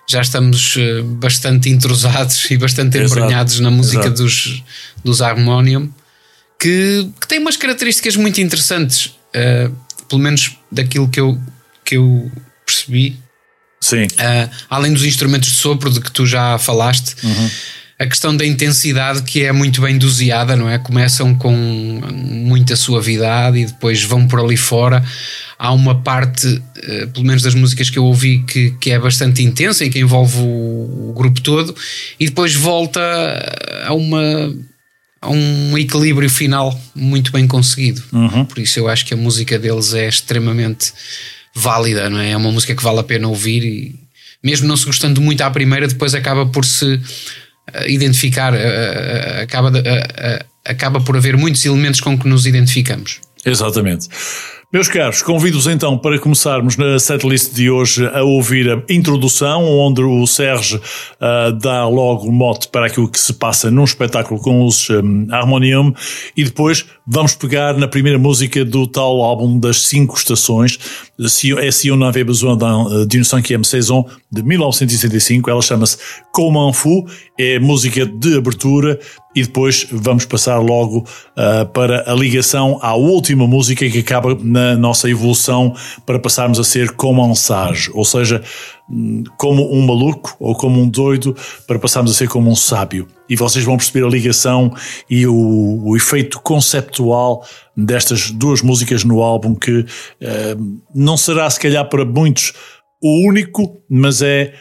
já 0.10 0.22
estamos 0.22 0.75
uh, 0.75 1.04
bastante 1.04 1.70
entrosados 1.70 2.46
e 2.50 2.58
bastante 2.58 2.98
Exato. 2.98 3.20
embrenhados 3.20 3.60
na 3.60 3.72
música 3.72 4.06
Exato. 4.06 4.24
dos, 4.24 4.63
dos 5.04 5.22
Harmonium, 5.22 5.92
que, 6.60 7.10
que 7.20 7.27
tem 7.27 7.39
umas 7.39 7.58
características 7.58 8.16
muito 8.16 8.39
interessantes, 8.39 9.08
uh, 9.08 9.75
pelo 10.08 10.22
menos 10.22 10.56
daquilo 10.72 11.10
que 11.10 11.20
eu, 11.20 11.38
que 11.84 11.98
eu 11.98 12.32
percebi. 12.66 13.20
Sim. 13.82 14.06
Uh, 14.06 14.50
além 14.70 14.94
dos 14.94 15.04
instrumentos 15.04 15.50
de 15.50 15.56
sopro 15.56 15.89
de 15.89 16.01
que 16.01 16.12
tu 16.12 16.25
já 16.25 16.58
falaste, 16.58 17.16
a 18.00 18.06
questão 18.06 18.36
da 18.36 18.46
intensidade 18.46 19.24
que 19.24 19.44
é 19.44 19.51
muito 19.51 19.82
bem 19.82 19.98
doseada, 19.98 20.56
não 20.56 20.70
é? 20.70 20.77
Começam 20.77 21.34
com 21.34 21.51
muita 22.13 22.75
suavidade 22.75 23.58
e 23.58 23.66
depois 23.66 24.04
vão 24.04 24.27
por 24.27 24.39
ali 24.39 24.56
fora. 24.56 25.04
Há 25.58 25.72
uma 25.72 26.00
parte, 26.01 26.48
uh, 26.48 27.08
pelo 27.12 27.25
menos 27.25 27.42
das 27.42 27.56
músicas 27.56 27.89
que 27.89 27.98
eu 27.98 28.06
ouvi, 28.06 28.44
que, 28.44 28.72
que 28.80 28.92
é 28.92 29.00
bastante 29.00 29.42
intensa 29.42 29.84
e 29.84 29.89
que 29.89 29.98
envolve 29.98 30.38
o, 30.38 31.10
o 31.10 31.13
grupo 31.16 31.42
todo, 31.42 31.75
e 32.20 32.27
depois 32.27 32.54
volta 32.54 33.01
a 33.86 33.94
uma. 33.94 34.54
A 35.20 35.32
um 35.32 35.75
equilíbrio 35.75 36.30
final 36.30 36.80
muito 36.94 37.32
bem 37.32 37.48
conseguido. 37.48 38.04
Por 38.46 38.60
isso 38.60 38.77
eu 38.77 38.88
acho 38.88 39.04
que 39.04 39.16
a 39.16 39.18
música 39.18 39.58
deles 39.58 39.96
é 39.96 40.08
extremamente 40.08 40.94
válida, 41.56 42.08
não 42.08 42.20
é? 42.20 42.32
É 42.32 42.38
uma 42.38 42.51
música 42.51 42.75
que 42.75 42.84
vale 42.84 43.00
a 43.00 43.04
pena 43.04 43.27
ouvir 43.27 43.63
e 43.63 43.96
mesmo 44.44 44.68
não 44.68 44.77
se 44.77 44.86
gostando 44.86 45.20
muito 45.20 45.42
à 45.42 45.50
primeira, 45.50 45.88
depois 45.88 46.13
acaba 46.13 46.46
por 46.46 46.63
se 46.63 46.86
eh, 46.94 47.00
identificar, 47.88 48.53
eh, 48.53 48.59
eh, 48.59 49.41
acaba, 49.43 49.71
eh, 49.77 50.07
eh, 50.17 50.45
acaba 50.65 51.03
por 51.03 51.17
haver 51.17 51.38
muitos 51.38 51.65
elementos 51.65 52.01
com 52.01 52.17
que 52.17 52.27
nos 52.27 52.45
identificamos. 52.45 53.21
Exatamente. 53.45 54.07
Meus 54.71 54.89
caros, 54.89 55.21
convido-vos 55.21 55.65
então 55.67 55.97
para 55.97 56.19
começarmos 56.19 56.75
na 56.75 57.00
setlist 57.00 57.53
de 57.53 57.69
hoje 57.71 58.05
a 58.05 58.21
ouvir 58.24 58.69
a 58.69 58.83
introdução, 58.93 59.63
onde 59.63 60.01
o 60.01 60.27
Serge 60.27 60.77
ah, 61.21 61.51
dá 61.51 61.88
logo 61.88 62.29
mote 62.29 62.67
para 62.67 62.88
aquilo 62.88 63.07
que 63.09 63.17
se 63.17 63.31
passa 63.33 63.71
num 63.71 63.86
espetáculo 63.86 64.41
com 64.41 64.65
os 64.65 64.89
um, 64.89 65.25
Harmonium. 65.31 65.93
E 66.36 66.43
depois 66.43 66.86
vamos 67.07 67.33
pegar 67.33 67.77
na 67.77 67.88
primeira 67.88 68.19
música 68.19 68.65
do 68.65 68.86
tal 68.86 69.21
álbum 69.24 69.57
das 69.57 69.83
cinco 69.83 70.17
estações, 70.17 70.77
Si- 71.27 71.57
é 71.57 71.71
Si 71.71 71.89
on 71.89 72.03
avait 72.03 72.25
besoin 72.25 72.57
d'un- 72.57 73.05
d'une 73.07 73.24
cinquième 73.24 73.63
saison, 73.63 74.05
de 74.29 74.41
1965, 74.43 75.50
ela 75.50 75.62
chama-se 75.62 75.97
Comme 76.33 76.57
un 76.57 76.74
Fou, 76.74 77.07
é 77.39 77.57
música 77.57 78.05
de 78.05 78.36
abertura 78.38 79.00
e 79.38 79.44
depois 79.44 79.88
vamos 79.91 80.25
passar 80.25 80.58
logo 80.58 81.06
ah, 81.36 81.63
para 81.72 82.12
a 82.12 82.15
ligação 82.15 82.79
à 82.82 82.96
última 82.96 83.46
música 83.46 83.88
que 83.88 84.00
acaba 84.00 84.36
na 84.41 84.75
nossa 84.75 85.08
evolução 85.08 85.75
para 86.08 86.17
passarmos 86.17 86.60
a 86.60 86.63
ser 86.63 86.94
como 86.94 87.24
um 87.24 87.36
sage, 87.36 87.91
ou 87.94 88.03
seja, 88.03 88.41
hum, 88.89 89.24
como 89.38 89.72
um 89.72 89.86
maluco 89.86 90.36
ou 90.39 90.56
como 90.56 90.82
um 90.82 90.89
doido 90.89 91.36
para 91.67 91.77
passarmos 91.77 92.12
a 92.12 92.15
ser 92.15 92.27
como 92.27 92.50
um 92.50 92.56
sábio. 92.56 93.08
E 93.29 93.36
vocês 93.36 93.63
vão 93.63 93.77
perceber 93.77 94.03
a 94.08 94.10
ligação 94.10 94.74
e 95.08 95.27
o, 95.27 95.84
o 95.86 95.96
efeito 95.96 96.39
conceptual 96.39 97.46
destas 97.75 98.32
duas 98.32 98.63
músicas 98.63 99.03
no 99.03 99.22
álbum 99.22 99.53
que 99.53 99.86
ah, 100.24 100.58
não 100.96 101.15
será 101.15 101.48
se 101.48 101.60
calhar 101.60 101.88
para 101.88 102.03
muitos 102.03 102.53
o 103.00 103.27
único, 103.27 103.79
mas 103.88 104.24
é 104.24 104.51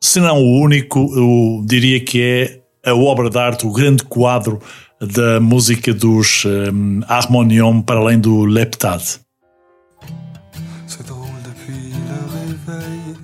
se 0.00 0.20
não 0.20 0.38
o 0.38 0.60
único, 0.60 0.98
eu 1.16 1.64
diria 1.66 1.98
que 1.98 2.22
é 2.22 2.57
a 2.88 2.94
obra 2.94 3.30
de 3.30 3.38
arte, 3.38 3.66
o 3.66 3.72
grande 3.72 4.02
quadro 4.04 4.60
da 5.00 5.40
música 5.40 5.92
dos 5.94 6.44
um, 6.44 7.00
Harmonium 7.08 7.82
para 7.82 8.00
além 8.00 8.18
do 8.18 8.44
Leptade. 8.44 9.20
C'est 10.86 11.06
drôle 11.06 11.28
depuis 11.44 11.92
le 11.92 12.20
réveil, 12.38 13.16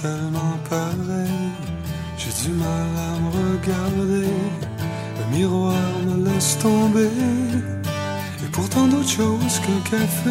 tellement. 0.00 0.52
J'ai 2.18 2.48
du 2.48 2.54
mal 2.56 2.88
à 2.96 3.20
me 3.20 3.30
regarder, 3.52 4.28
le 5.18 5.36
miroir 5.36 5.74
me 6.06 6.24
laisse 6.24 6.58
tomber. 6.58 7.10
Choses 9.04 9.60
café, 9.90 10.30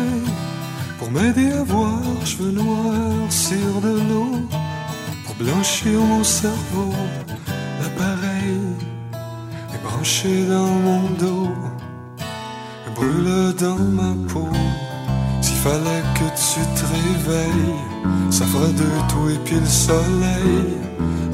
pour 0.97 1.11
m'aider 1.11 1.51
à 1.51 1.63
voir, 1.63 2.01
cheveux 2.25 2.51
noirs 2.51 3.29
sur 3.29 3.81
de 3.81 3.99
l'eau, 4.09 4.31
pour 5.25 5.35
blanchir 5.35 5.99
mon 5.99 6.23
cerveau, 6.23 6.93
dans 10.01 10.65
mon 10.65 11.09
dos, 11.11 11.49
brûle 12.95 13.53
dans 13.59 13.77
ma 13.77 14.15
peau. 14.27 14.49
S'il 15.41 15.57
fallait 15.57 16.03
que 16.15 16.25
tu 16.41 16.59
te 16.75 16.85
réveilles, 16.97 18.31
ça 18.31 18.45
fera 18.45 18.67
de 18.67 19.11
toi 19.11 19.31
et 19.31 19.37
puis 19.45 19.59
le 19.59 19.65
soleil 19.65 20.77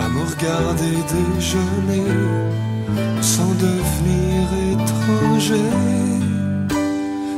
à 0.02 0.10
me 0.10 0.20
regarder 0.20 0.98
déjeuner, 1.16 2.12
sans 3.22 3.54
devenir 3.54 4.48
étranger. 4.74 5.70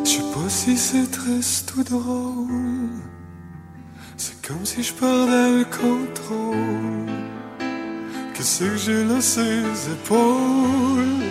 Je 0.04 0.10
sais 0.10 0.32
pas 0.34 0.50
si 0.50 0.78
c'est 0.78 1.12
triste 1.12 1.74
ou 1.78 1.84
drôle, 1.84 2.90
c'est 4.18 4.42
comme 4.42 4.66
si 4.66 4.82
je 4.82 4.94
perdais 4.94 5.60
le 5.60 5.66
contrôle. 5.66 7.29
Qu'est-ce 8.40 8.64
que 8.64 8.78
j'ai 8.78 9.04
là 9.04 9.20
ses 9.20 9.92
épaules? 9.92 11.26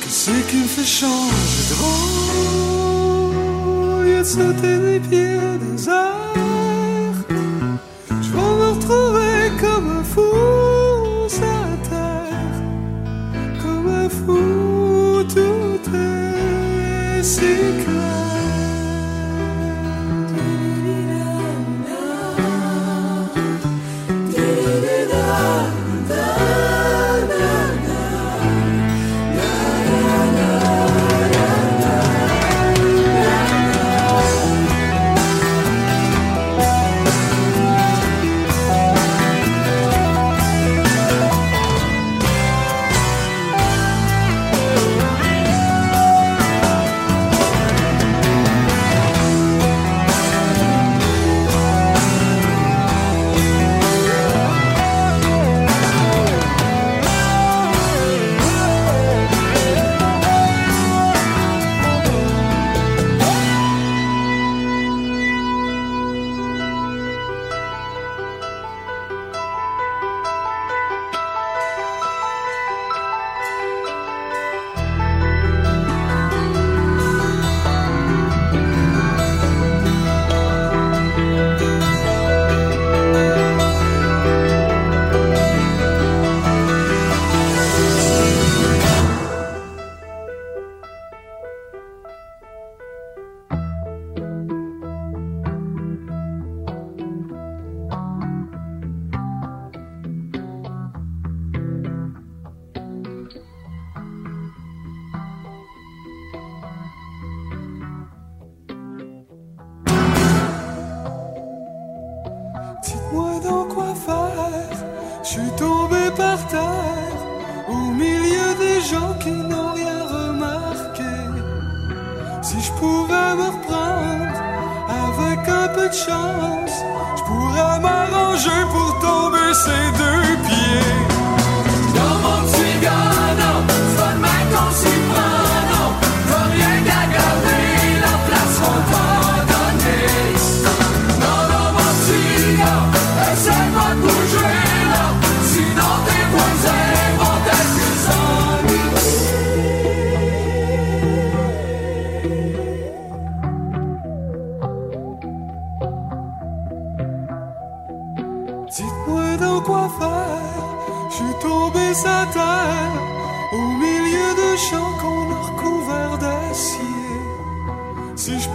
Qu'est-ce 0.00 0.30
qui 0.48 0.58
me 0.58 0.68
fait 0.68 0.84
changer 0.84 1.64
de 1.70 1.74
rôle? 1.82 3.34
Lieu 4.06 4.20
de 4.20 4.22
sauter 4.22 4.78
des 4.78 5.00
pieds 5.00 5.58
des 5.58 5.88
airs, 5.88 7.24
je 8.22 8.28
vais 8.30 8.38
me 8.38 8.70
retrouver 8.70 9.50
comme 9.60 9.88
un 9.98 10.04
fou 10.04 10.22
sur 11.26 11.66
terre, 11.90 12.56
comme 13.60 13.88
un 13.88 14.08
fou, 14.08 15.24
tout 15.34 15.82
est 15.96 17.22
Dites-moi 17.22 18.17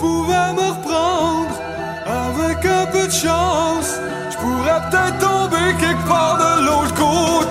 pouvais 0.04 0.52
me 0.58 0.68
reprendre 0.76 1.56
avec 2.06 2.66
un 2.66 2.86
peu 2.88 3.08
de 3.08 3.18
chance, 3.26 3.90
je 4.32 4.38
pourrais 4.38 4.80
peut-être 4.86 5.18
tomber 5.20 5.68
quelque 5.80 6.06
part 6.06 6.38
de 6.44 6.66
l'autre 6.66 6.94
côté. 6.94 7.43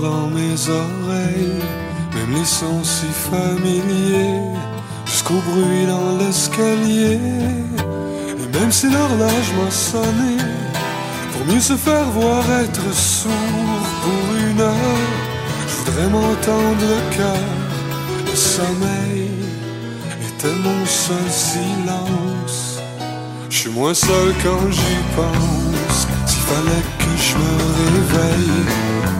Dans 0.00 0.28
mes 0.28 0.56
oreilles, 0.68 1.62
même 2.14 2.32
les 2.38 2.44
sons 2.44 2.82
si 2.82 3.06
familiers, 3.30 4.40
jusqu'au 5.04 5.40
bruit 5.48 5.86
dans 5.86 6.16
l'escalier. 6.18 7.18
Et 8.40 8.58
même 8.58 8.72
si 8.72 8.86
l'horloge 8.90 9.50
m'a 9.58 9.70
sonné, 9.70 10.36
pour 11.32 11.46
mieux 11.46 11.60
se 11.60 11.76
faire 11.76 12.08
voir 12.18 12.42
être 12.64 12.92
sourd 12.94 13.84
pour 14.02 14.24
une 14.48 14.60
heure, 14.60 15.06
je 15.68 15.74
voudrais 15.78 16.08
m'entendre 16.08 16.84
le 16.94 17.16
cœur, 17.16 17.48
le 18.26 18.36
sommeil 18.36 19.30
était 20.28 20.56
mon 20.64 20.86
seul 20.86 21.28
silence. 21.30 22.80
Je 23.50 23.56
suis 23.58 23.70
moins 23.70 23.94
seul 23.94 24.34
quand 24.42 24.70
j'y 24.70 24.98
pense. 25.16 25.87
Fallait 26.48 26.86
que 26.98 27.12
je 27.26 27.34
me 27.36 27.54
réveille, 27.78 28.64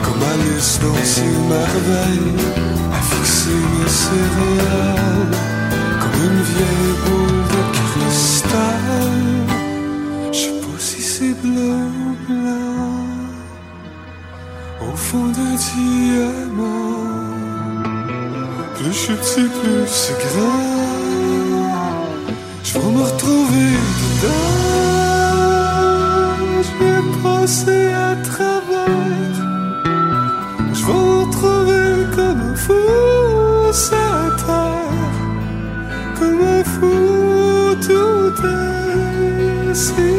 comme 0.03 0.23
Alice 0.33 0.75
dans 0.81 1.05
ses 1.05 1.33
merveilles, 1.53 2.41
à 2.91 3.01
fixer 3.03 3.61
mes 3.73 3.91
céréales, 4.03 5.37
comme 6.01 6.19
une 6.27 6.43
vieille 6.53 6.95
boule 7.05 7.43
de 7.53 7.63
cristal. 7.77 8.87
Je 10.33 10.39
sais 10.39 10.59
pas 10.63 10.79
si 10.79 11.01
c'est 11.03 11.35
bleu 11.43 11.77
ou 12.07 12.13
blanc, 12.27 13.05
au 14.91 14.97
fond 14.97 15.27
d'un 15.27 15.55
diamant. 15.67 17.05
Plus 18.77 18.87
je 18.87 18.99
suis 18.99 19.15
petit, 19.17 19.49
plus 19.61 19.87
c'est 19.87 20.19
grand. 20.29 21.28
see. 39.79 40.18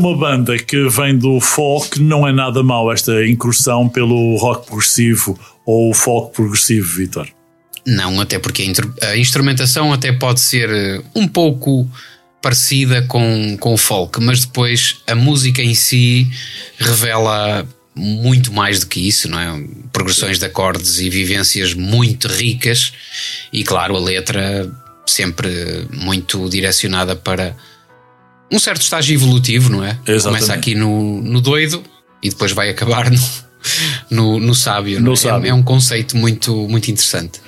uma 0.00 0.16
banda 0.16 0.58
que 0.58 0.88
vem 0.88 1.16
do 1.16 1.38
folk, 1.40 2.00
não 2.00 2.26
é 2.26 2.32
nada 2.32 2.62
mal 2.62 2.90
esta 2.90 3.24
incursão 3.26 3.88
pelo 3.88 4.36
rock 4.36 4.66
progressivo 4.66 5.38
ou 5.64 5.92
folk 5.92 6.34
progressivo, 6.34 6.96
Vitor? 6.96 7.28
Não, 7.86 8.20
até 8.20 8.38
porque 8.38 8.72
a 9.02 9.16
instrumentação 9.16 9.92
até 9.92 10.12
pode 10.12 10.40
ser 10.40 10.70
eh, 10.70 11.02
um 11.14 11.28
pouco 11.28 11.88
parecida 12.42 13.02
com, 13.02 13.56
com 13.58 13.74
o 13.74 13.76
folk, 13.76 14.20
mas 14.22 14.44
depois 14.44 14.96
a 15.06 15.14
música 15.14 15.62
em 15.62 15.74
si 15.74 16.26
revela 16.78 17.66
muito 17.94 18.52
mais 18.52 18.80
do 18.80 18.86
que 18.86 19.06
isso, 19.06 19.28
não 19.28 19.38
é? 19.38 19.62
Progressões 19.92 20.38
de 20.38 20.46
acordes 20.46 20.98
e 20.98 21.10
vivências 21.10 21.74
muito 21.74 22.28
ricas 22.28 22.92
e, 23.52 23.62
claro, 23.62 23.96
a 23.96 24.00
letra 24.00 24.70
sempre 25.06 25.86
muito 25.92 26.48
direcionada 26.48 27.14
para 27.14 27.54
um 28.50 28.58
certo 28.58 28.82
estágio 28.82 29.14
evolutivo, 29.14 29.70
não 29.70 29.84
é? 29.84 29.98
Exatamente. 30.06 30.22
Começa 30.22 30.54
aqui 30.54 30.74
no, 30.74 31.22
no 31.22 31.40
doido 31.40 31.82
e 32.22 32.28
depois 32.28 32.52
vai 32.52 32.68
acabar 32.68 33.10
no, 33.10 33.20
no, 34.10 34.40
no 34.40 34.54
sábio. 34.54 35.00
No 35.00 35.10
é? 35.10 35.12
é 35.14 35.16
sábio. 35.16 35.50
É, 35.50 35.54
um 35.54 35.62
conceito 35.62 36.16
muito, 36.16 36.54
muito 36.68 36.90
interessante. 36.90 37.40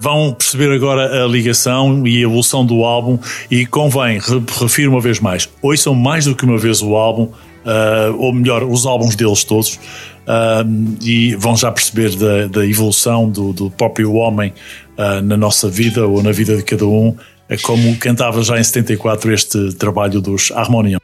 Vão 0.00 0.32
perceber 0.32 0.72
agora 0.72 1.24
a 1.24 1.26
ligação 1.26 2.06
e 2.06 2.18
a 2.18 2.20
evolução 2.20 2.64
do 2.64 2.84
álbum 2.84 3.18
e 3.50 3.66
convém, 3.66 4.20
refiro 4.60 4.92
uma 4.92 5.00
vez 5.00 5.18
mais, 5.18 5.48
ouçam 5.60 5.92
mais 5.92 6.24
do 6.24 6.36
que 6.36 6.44
uma 6.44 6.56
vez 6.56 6.80
o 6.80 6.94
álbum, 6.94 7.24
uh, 7.24 8.16
ou 8.16 8.32
melhor, 8.32 8.62
os 8.62 8.86
álbuns 8.86 9.16
deles 9.16 9.42
todos, 9.42 9.74
uh, 9.74 10.98
e 11.02 11.34
vão 11.34 11.56
já 11.56 11.72
perceber 11.72 12.14
da, 12.14 12.46
da 12.46 12.64
evolução 12.64 13.28
do, 13.28 13.52
do 13.52 13.70
próprio 13.72 14.14
homem 14.14 14.54
uh, 14.96 15.20
na 15.20 15.36
nossa 15.36 15.68
vida 15.68 16.06
ou 16.06 16.22
na 16.22 16.30
vida 16.30 16.56
de 16.56 16.62
cada 16.62 16.86
um 16.86 17.16
é 17.48 17.56
como 17.56 17.96
cantava 17.96 18.42
já 18.42 18.58
em 18.58 18.64
74 18.64 19.32
este 19.32 19.72
trabalho 19.74 20.20
dos 20.20 20.52
Harmonium. 20.52 20.98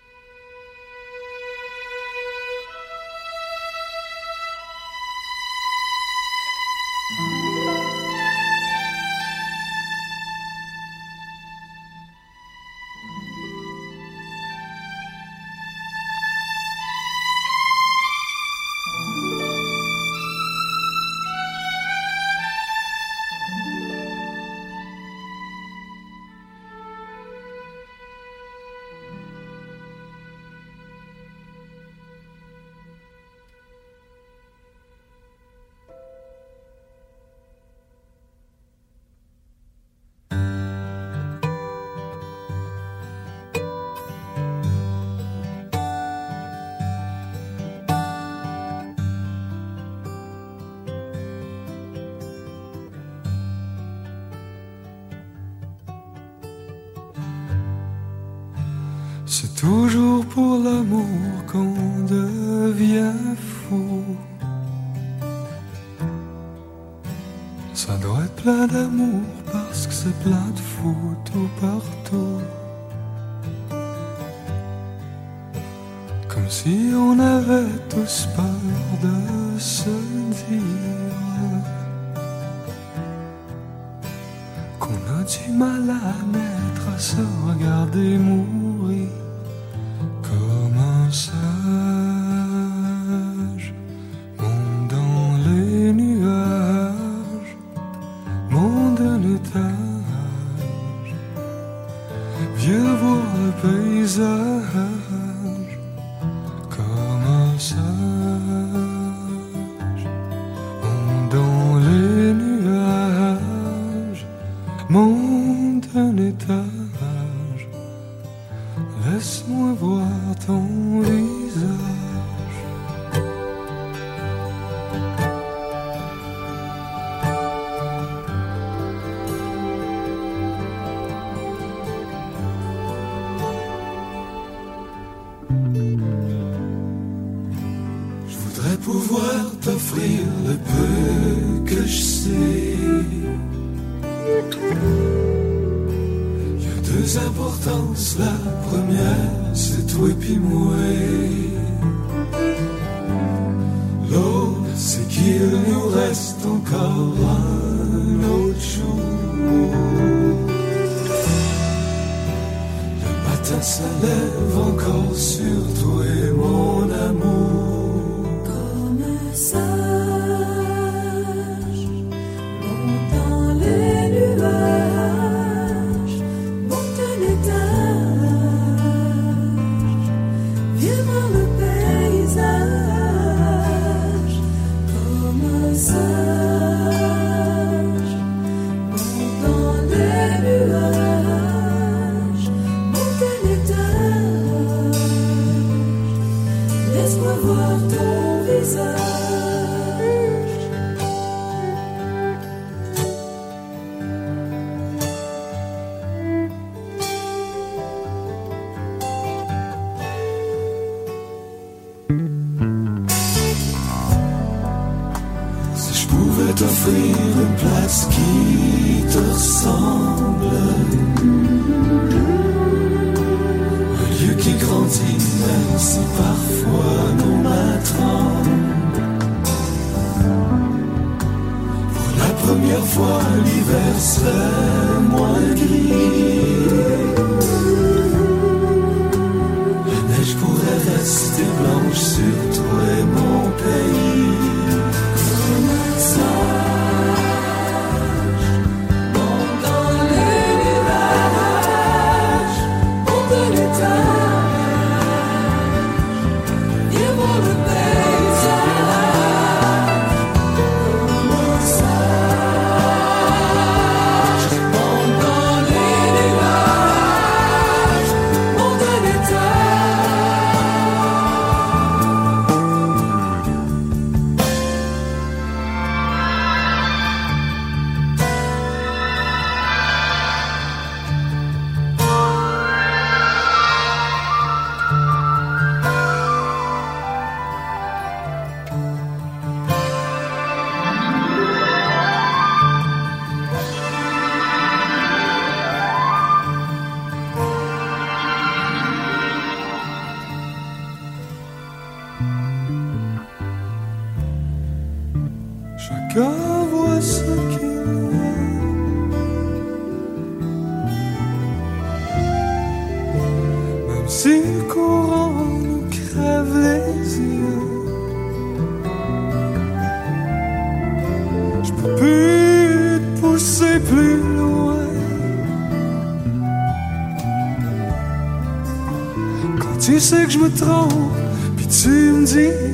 Tu 329.84 330.00
sais 330.00 330.24
que 330.24 330.30
je 330.30 330.38
me 330.38 330.48
trompe, 330.48 331.12
puis 331.58 331.66
tu 331.66 331.90
me 331.90 332.24
dis 332.24 332.73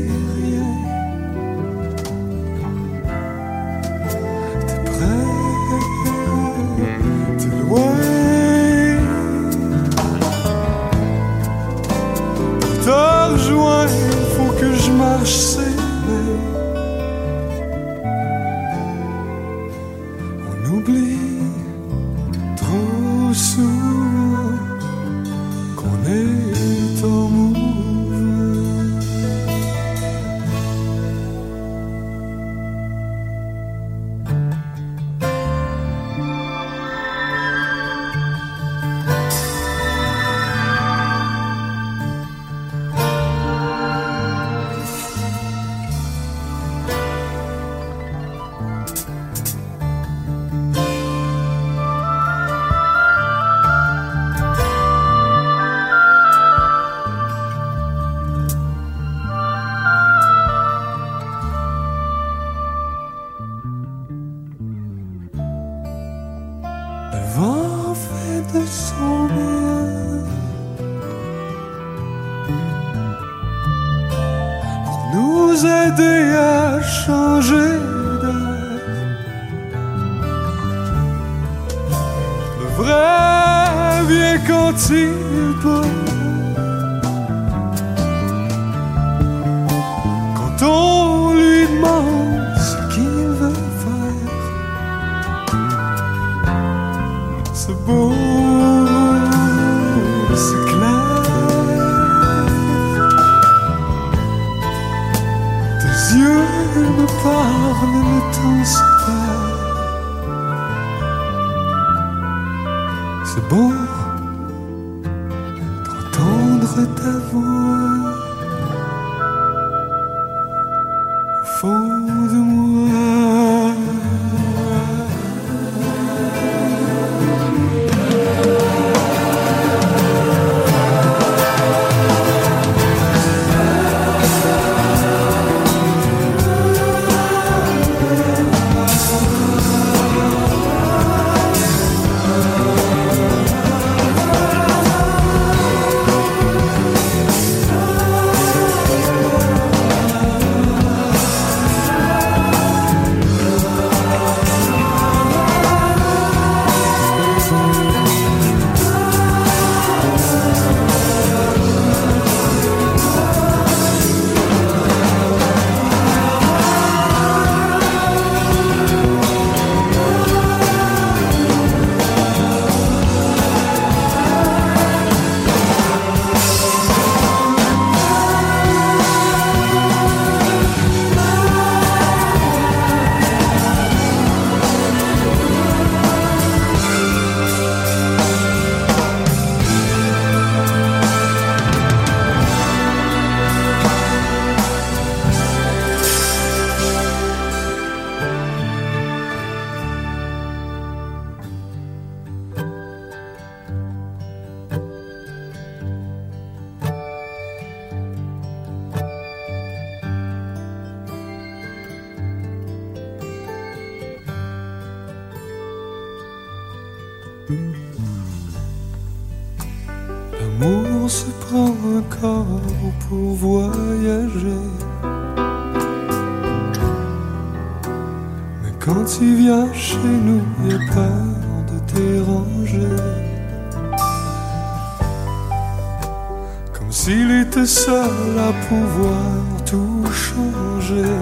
pouvoir 238.71 239.43
tout 239.67 240.05
changer. 240.07 241.17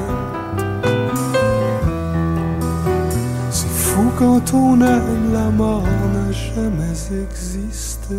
C'est 3.50 3.74
fou 3.84 4.10
quand 4.18 4.52
on 4.52 4.80
aime, 4.82 5.32
la 5.32 5.48
mort 5.50 5.82
n'a 6.14 6.30
jamais 6.30 6.98
existé. 7.24 8.16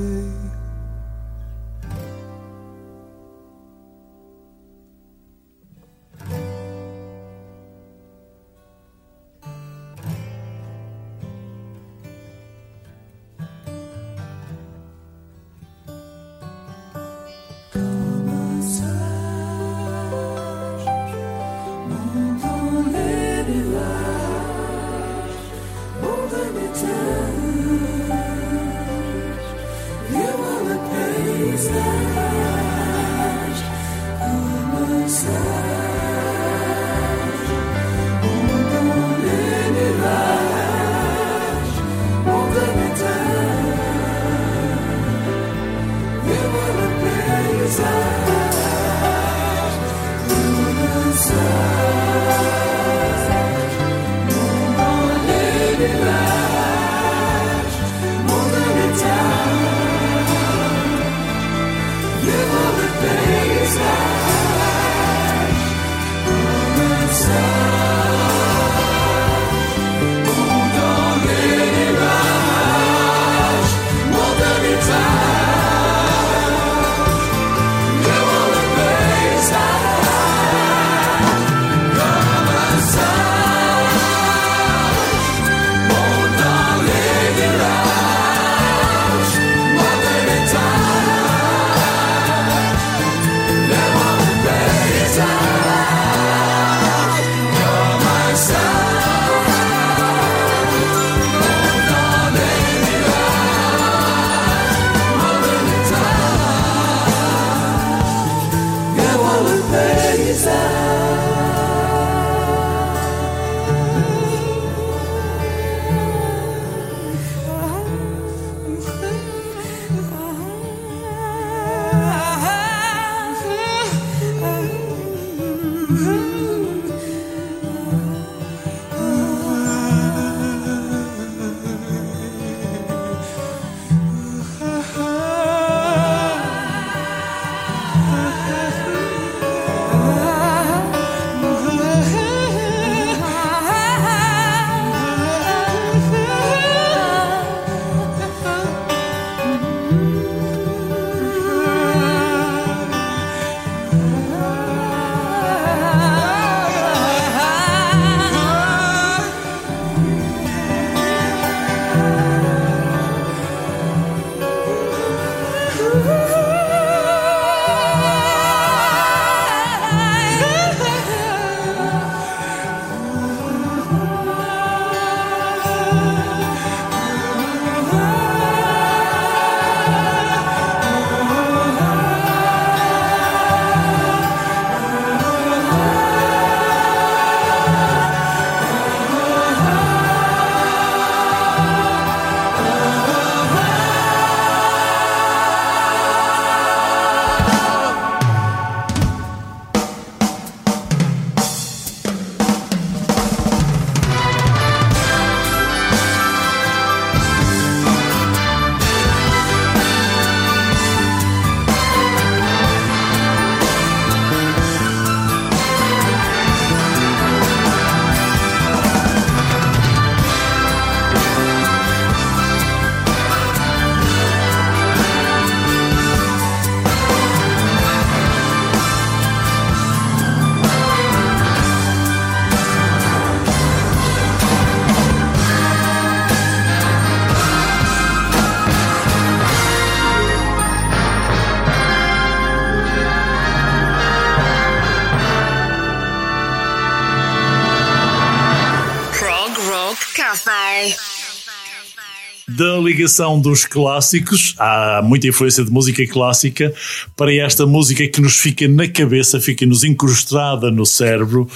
Da 252.60 252.78
ligação 252.78 253.40
dos 253.40 253.64
clássicos, 253.64 254.54
há 254.60 255.02
muita 255.02 255.28
influência 255.28 255.64
de 255.64 255.72
música 255.72 256.06
clássica 256.06 256.74
para 257.16 257.34
esta 257.34 257.66
música 257.66 258.06
que 258.06 258.20
nos 258.20 258.38
fica 258.38 258.68
na 258.68 258.86
cabeça, 258.86 259.40
fica-nos 259.40 259.86
incrustada 259.86 260.70
no 260.70 260.86
cérebro, 260.86 261.50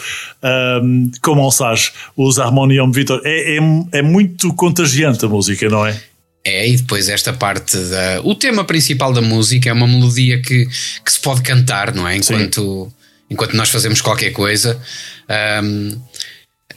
um, 0.81 1.11
como 1.21 1.45
o 1.45 1.51
Sage, 1.51 1.91
os 2.15 2.39
Harmonium 2.39 2.89
Vitor. 2.89 3.21
É, 3.25 3.57
é, 3.57 3.59
é 3.99 4.01
muito 4.01 4.53
contagiante 4.53 5.25
a 5.25 5.27
música, 5.27 5.67
não 5.67 5.85
é? 5.85 6.01
É, 6.45 6.69
e 6.69 6.77
depois 6.77 7.09
esta 7.09 7.33
parte 7.33 7.77
da. 7.77 8.21
O 8.23 8.33
tema 8.33 8.63
principal 8.63 9.11
da 9.11 9.21
música 9.21 9.69
é 9.69 9.73
uma 9.73 9.87
melodia 9.87 10.41
que, 10.41 10.65
que 11.03 11.11
se 11.11 11.19
pode 11.19 11.41
cantar, 11.41 11.93
não 11.93 12.07
é? 12.07 12.15
Enquanto, 12.15 12.91
enquanto 13.29 13.55
nós 13.55 13.69
fazemos 13.69 13.99
qualquer 13.99 14.31
coisa. 14.31 14.79
Ahm, 15.27 15.97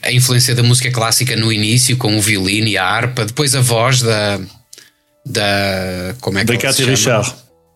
a 0.07 0.11
influência 0.11 0.55
da 0.55 0.63
música 0.63 0.89
clássica 0.91 1.35
no 1.35 1.51
início, 1.51 1.97
com 1.97 2.17
o 2.17 2.21
violino 2.21 2.67
e 2.67 2.77
a 2.77 2.85
harpa, 2.85 3.25
depois 3.25 3.53
a 3.55 3.61
voz 3.61 4.01
da. 4.01 4.39
da 5.25 6.15
como 6.21 6.37
é 6.39 6.45
que 6.45 6.53
Da 6.53 6.57
Cathy 6.57 6.77
chama? 6.83 6.91
Richard. 6.91 7.33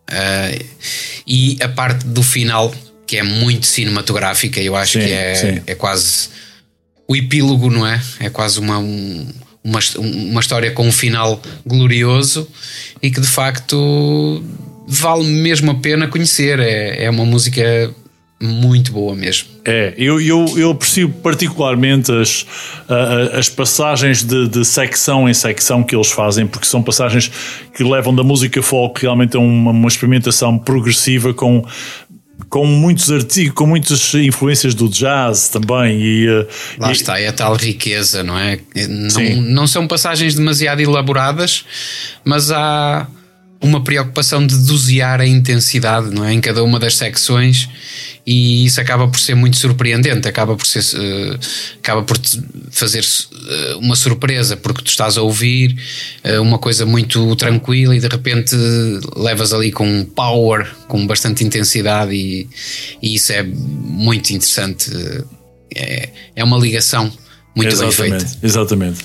Ah, 0.10 0.52
e 1.28 1.58
a 1.62 1.70
parte 1.70 2.06
do 2.06 2.24
final, 2.24 2.74
que 3.06 3.18
é 3.18 3.24
muito 3.24 3.66
cinematográfica, 3.66 4.60
eu 4.62 4.76
acho 4.76 4.94
Sim, 5.00 5.06
que 5.06 5.12
é, 5.12 5.36
sim. 5.36 5.62
é 5.68 5.76
quase 5.76 6.30
o 7.08 7.16
epílogo, 7.16 7.70
não 7.70 7.86
é? 7.86 8.02
É 8.20 8.30
quase 8.30 8.60
uma, 8.60 8.78
um- 8.80 9.28
uma, 9.64 9.80
uma 9.98 10.40
história 10.42 10.72
com 10.72 10.88
um 10.88 10.92
final 10.92 11.42
glorioso 11.66 12.48
e 13.02 13.12
que 13.12 13.22
de 13.22 13.28
facto 13.28 14.44
vale 14.88 15.26
mesmo 15.26 15.72
a 15.72 15.76
pena 15.76 16.08
conhecer. 16.08 16.60
É, 16.60 17.04
é 17.04 17.10
uma 17.10 17.26
música 17.26 17.94
muito 18.42 18.92
boa 18.92 19.16
mesmo. 19.16 19.50
É, 19.64 19.94
eu, 19.98 20.20
eu, 20.20 20.58
eu 20.58 20.72
aprecio 20.72 21.08
particularmente 21.10 22.12
as, 22.12 22.46
as 23.38 23.48
passagens 23.48 24.24
de, 24.24 24.48
de 24.48 24.66
secção 24.66 25.30
em 25.30 25.34
secção 25.34 25.84
que 25.84 25.96
eles 25.96 26.12
fazem, 26.12 26.48
porque 26.48 26.66
são 26.66 26.82
passagens 26.82 27.32
que 27.76 27.84
levam 27.84 28.14
da 28.14 28.24
música 28.24 28.62
folk 28.64 29.02
realmente 29.02 29.38
a 29.38 29.40
uma, 29.40 29.72
uma 29.72 29.88
experimentação 29.88 30.58
progressiva 30.58 31.34
com 31.34 31.64
com 32.50 32.66
muitos 32.66 33.10
artigos, 33.10 33.54
com 33.54 33.66
muitas 33.66 34.14
influências 34.14 34.76
do 34.76 34.90
jazz 34.90 35.48
também. 35.48 36.02
E, 36.02 36.28
uh, 36.28 36.48
Lá 36.80 36.90
e- 36.90 36.92
está, 36.92 37.18
é 37.18 37.28
a 37.28 37.32
tal 37.32 37.56
riqueza, 37.56 38.24
não 38.24 38.38
é? 38.38 38.60
Sim. 39.10 39.36
Não, 39.36 39.42
não 39.42 39.68
são 39.68 39.88
passagens 39.88 40.36
demasiado 40.36 40.82
elaboradas, 40.82 41.64
mas 42.26 42.52
há 42.52 43.08
uma 43.62 43.84
preocupação 43.84 44.46
de 44.46 44.58
dosear 44.66 45.22
a 45.22 45.28
intensidade, 45.28 46.10
não 46.10 46.26
é? 46.26 46.34
Em 46.34 46.42
cada 46.42 46.64
uma 46.64 46.80
das 46.80 46.96
secções 46.96 47.70
e 48.26 48.66
isso 48.66 48.82
acaba 48.82 49.08
por 49.08 49.20
ser 49.20 49.36
muito 49.36 49.58
surpreendente, 49.58 50.28
acaba 50.28 50.56
por 50.56 50.66
ser 50.66 50.84
eh, 51.00 51.40
acaba 51.80 52.04
por 52.04 52.20
fazer 52.72 53.04
eh, 53.04 53.76
uma 53.76 53.96
surpresa 53.96 54.58
porque 54.58 54.84
tu 54.84 54.88
estás 54.88 55.18
a 55.18 55.22
ouvir 55.22 55.76
eh, 56.24 56.40
uma 56.40 56.58
coisa 56.58 56.86
muito 56.86 57.36
tranquila 57.36 57.96
e 57.96 58.00
de 58.00 58.08
repente 58.08 58.56
levas 59.16 59.54
ali 59.54 59.72
com 59.72 60.06
power, 60.06 60.68
com 60.88 61.06
bastante 61.06 61.44
intensidade 61.44 62.14
e, 62.14 62.48
e 63.02 63.16
isso 63.16 63.32
é 63.32 63.44
muito 63.44 64.32
interessante. 64.32 64.92
É, 65.74 66.10
é 66.36 66.44
uma 66.44 66.58
ligação 66.58 67.12
muito 67.56 67.78
bem 67.78 67.92
feita. 67.92 68.16
Exatamente, 68.16 68.38
exatamente. 68.44 69.00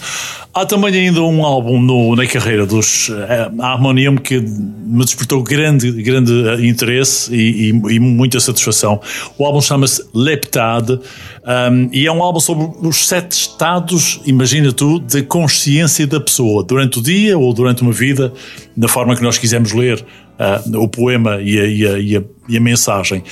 Há 0.54 0.64
também 0.64 0.94
ainda 0.94 1.20
um 1.20 1.44
álbum 1.44 1.80
no- 1.82 2.16
na 2.16 2.26
carreira 2.26 2.64
dos 2.64 3.10
eh, 3.10 3.50
Harmonium 3.58 4.16
que 4.16 4.40
me 4.40 5.04
despertou 5.04 5.42
grande, 5.42 5.90
grande 6.02 6.32
eh, 6.48 6.66
interesse 6.66 7.34
e, 7.34 7.70
e- 7.72 7.94
e 7.96 7.98
muita 8.00 8.40
satisfação. 8.40 9.00
O 9.36 9.44
álbum 9.44 9.60
chama-se 9.60 10.02
Leptade 10.14 10.92
um, 10.92 11.88
e 11.92 12.06
é 12.06 12.12
um 12.12 12.22
álbum 12.22 12.40
sobre 12.40 12.66
os 12.86 13.06
sete 13.06 13.32
estados, 13.32 14.20
imagina 14.24 14.72
tu, 14.72 14.98
de 15.00 15.22
consciência 15.22 16.06
da 16.06 16.20
pessoa 16.20 16.64
durante 16.64 16.98
o 17.00 17.02
dia 17.02 17.36
ou 17.36 17.52
durante 17.52 17.82
uma 17.82 17.92
vida, 17.92 18.32
da 18.76 18.88
forma 18.88 19.14
que 19.14 19.22
nós 19.22 19.36
quisermos 19.36 19.72
ler 19.72 20.02
ah, 20.38 20.62
o 20.74 20.88
poema 20.88 21.40
e 21.40 21.58
a, 21.58 21.64
e 21.66 21.86
a- 21.86 21.98
e 21.98 22.16
a- 22.16 22.22
e 22.48 22.56
a 22.56 22.60
mensagem. 22.60 23.24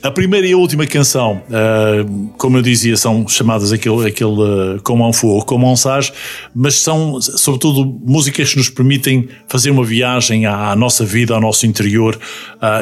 A 0.00 0.12
primeira 0.12 0.46
e 0.46 0.52
a 0.52 0.56
última 0.56 0.86
canção, 0.86 1.42
ah, 1.50 2.06
como 2.38 2.56
eu 2.58 2.62
dizia, 2.62 2.96
são 2.96 3.26
chamadas 3.26 3.72
aquele, 3.72 4.06
aquele 4.06 4.30
ah, 4.76 4.80
Como 4.84 5.06
um 5.08 5.12
fogo, 5.12 5.44
como 5.44 5.70
um 5.70 5.74
sage, 5.76 6.12
mas 6.54 6.76
são 6.76 7.20
sobretudo 7.20 7.84
músicas 8.04 8.50
que 8.52 8.58
nos 8.58 8.68
permitem 8.68 9.28
fazer 9.48 9.70
uma 9.70 9.84
viagem 9.84 10.46
à, 10.46 10.70
à 10.70 10.76
nossa 10.76 11.04
vida, 11.04 11.34
ao 11.34 11.40
nosso 11.40 11.66
interior, 11.66 12.18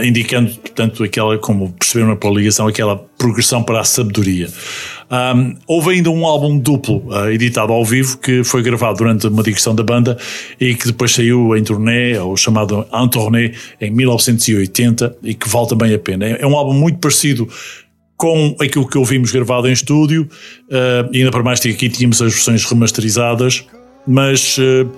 indicando, 0.05 0.51
portanto, 0.57 1.03
aquela, 1.03 1.39
como 1.39 1.72
perceberam 1.72 2.16
pela 2.16 2.35
ligação, 2.35 2.66
aquela 2.66 3.08
progressão 3.19 3.62
para 3.62 3.81
a 3.81 3.85
sabedoria. 3.85 4.49
Um, 5.11 5.57
houve 5.66 5.91
ainda 5.91 6.11
um 6.11 6.25
álbum 6.25 6.59
duplo 6.59 7.03
uh, 7.09 7.31
editado 7.31 7.73
ao 7.73 7.85
vivo 7.85 8.19
que 8.19 8.45
foi 8.45 8.62
gravado 8.62 8.99
durante 8.99 9.27
uma 9.27 9.43
digressão 9.43 9.75
da 9.75 9.83
banda 9.83 10.16
e 10.61 10.75
que 10.75 10.87
depois 10.87 11.12
saiu 11.12 11.57
em 11.57 11.62
turnê, 11.62 12.16
ou 12.19 12.37
chamado 12.37 12.87
En 12.93 13.09
Tournée, 13.09 13.55
em 13.81 13.91
1980 13.91 15.16
e 15.23 15.35
que 15.35 15.49
vale 15.49 15.66
também 15.66 15.93
a 15.93 15.99
pena. 15.99 16.27
É, 16.27 16.43
é 16.43 16.47
um 16.47 16.57
álbum 16.57 16.75
muito 16.75 16.99
parecido 16.99 17.49
com 18.16 18.57
aquilo 18.61 18.87
que 18.87 18.99
ouvimos 18.99 19.31
gravado 19.31 19.69
em 19.69 19.73
estúdio, 19.73 20.29
uh, 20.69 21.09
e 21.12 21.19
ainda 21.19 21.31
para 21.31 21.43
mais 21.43 21.61
que 21.61 21.69
aqui 21.69 21.89
tínhamos 21.89 22.21
as 22.21 22.33
versões 22.33 22.64
remasterizadas, 22.64 23.64
mas 24.07 24.59
uh, 24.59 24.91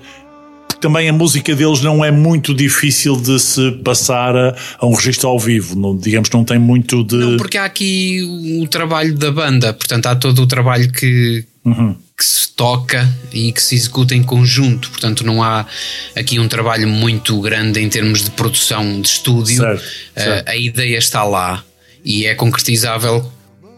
também 0.81 1.09
a 1.09 1.13
música 1.13 1.55
deles 1.55 1.81
não 1.81 2.05
é 2.05 2.11
muito 2.11 2.55
difícil 2.55 3.17
de 3.17 3.39
se 3.39 3.71
passar 3.85 4.35
a, 4.37 4.57
a 4.79 4.87
um 4.87 4.95
registro 4.95 5.29
ao 5.29 5.39
vivo, 5.39 5.77
não, 5.79 5.97
digamos 5.97 6.29
que 6.29 6.37
não 6.37 6.45
tem 6.45 6.59
muito 6.59 7.05
de. 7.05 7.17
Não, 7.17 7.37
porque 7.37 7.59
há 7.59 7.65
aqui 7.65 8.21
o, 8.23 8.63
o 8.63 8.69
trabalho 8.69 9.15
da 9.17 9.31
banda, 9.31 9.73
portanto, 9.73 10.07
há 10.07 10.17
todo 10.17 10.43
o 10.43 10.47
trabalho 10.47 10.91
que, 10.93 11.45
Uhum. 11.63 11.95
que 12.17 12.25
se 12.25 12.51
toca 12.53 13.07
e 13.33 13.53
que 13.53 13.63
se 13.63 13.75
executa 13.75 14.15
em 14.15 14.23
conjunto, 14.23 14.89
portanto, 14.91 15.25
não 15.25 15.43
há 15.43 15.67
aqui 16.17 16.39
um 16.39 16.49
trabalho 16.49 16.89
muito 16.89 17.39
grande 17.41 17.81
em 17.81 17.89
termos 17.89 18.25
de 18.25 18.31
produção 18.31 19.01
de 19.01 19.09
estúdio. 19.09 19.57
Certo, 19.59 19.85
Eh, 20.17 20.25
certo. 20.25 20.49
a 20.49 20.57
ideia 20.57 20.97
está 20.97 21.23
lá 21.23 21.63
e 22.03 22.25
é 22.25 22.35
concretizável 22.35 23.31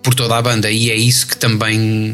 por 0.02 0.14
toda 0.14 0.36
a 0.36 0.42
banda, 0.42 0.70
e 0.70 0.90
é 0.90 0.96
isso 0.96 1.26
que 1.26 1.36
também 1.36 2.12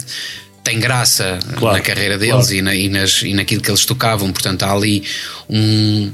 tem 0.68 0.78
graça 0.78 1.38
Claro, 1.56 1.78
na 1.78 1.82
carreira 1.82 2.18
deles 2.18 2.48
claro. 2.48 2.54
e, 2.54 2.62
na, 2.62 2.74
e, 2.74 2.88
nas, 2.90 3.22
e 3.22 3.32
naquilo 3.32 3.62
que 3.62 3.70
eles 3.70 3.86
tocavam. 3.86 4.30
Portanto, 4.30 4.64
há 4.64 4.72
ali 4.72 5.02
um, 5.48 6.12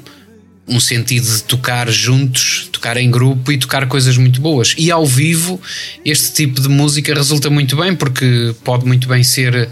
um 0.69 0.79
sentido 0.79 1.27
de 1.27 1.43
tocar 1.43 1.91
juntos, 1.91 2.69
tocar 2.71 2.97
em 2.97 3.11
grupo 3.11 3.51
e 3.51 3.59
tocar 3.59 3.87
coisas 3.89 4.17
muito 4.17 4.41
boas. 4.41 4.75
E 4.79 4.93
ao 4.93 5.05
vivo, 5.05 5.61
este 6.05 6.33
tipo 6.33 6.61
de 6.61 6.69
música 6.69 7.13
resulta 7.13 7.51
muito 7.51 7.77
bem, 7.77 7.97
porque 7.97 8.55
pode 8.63 8.87
muito 8.87 9.09
bem 9.09 9.25
ser, 9.25 9.69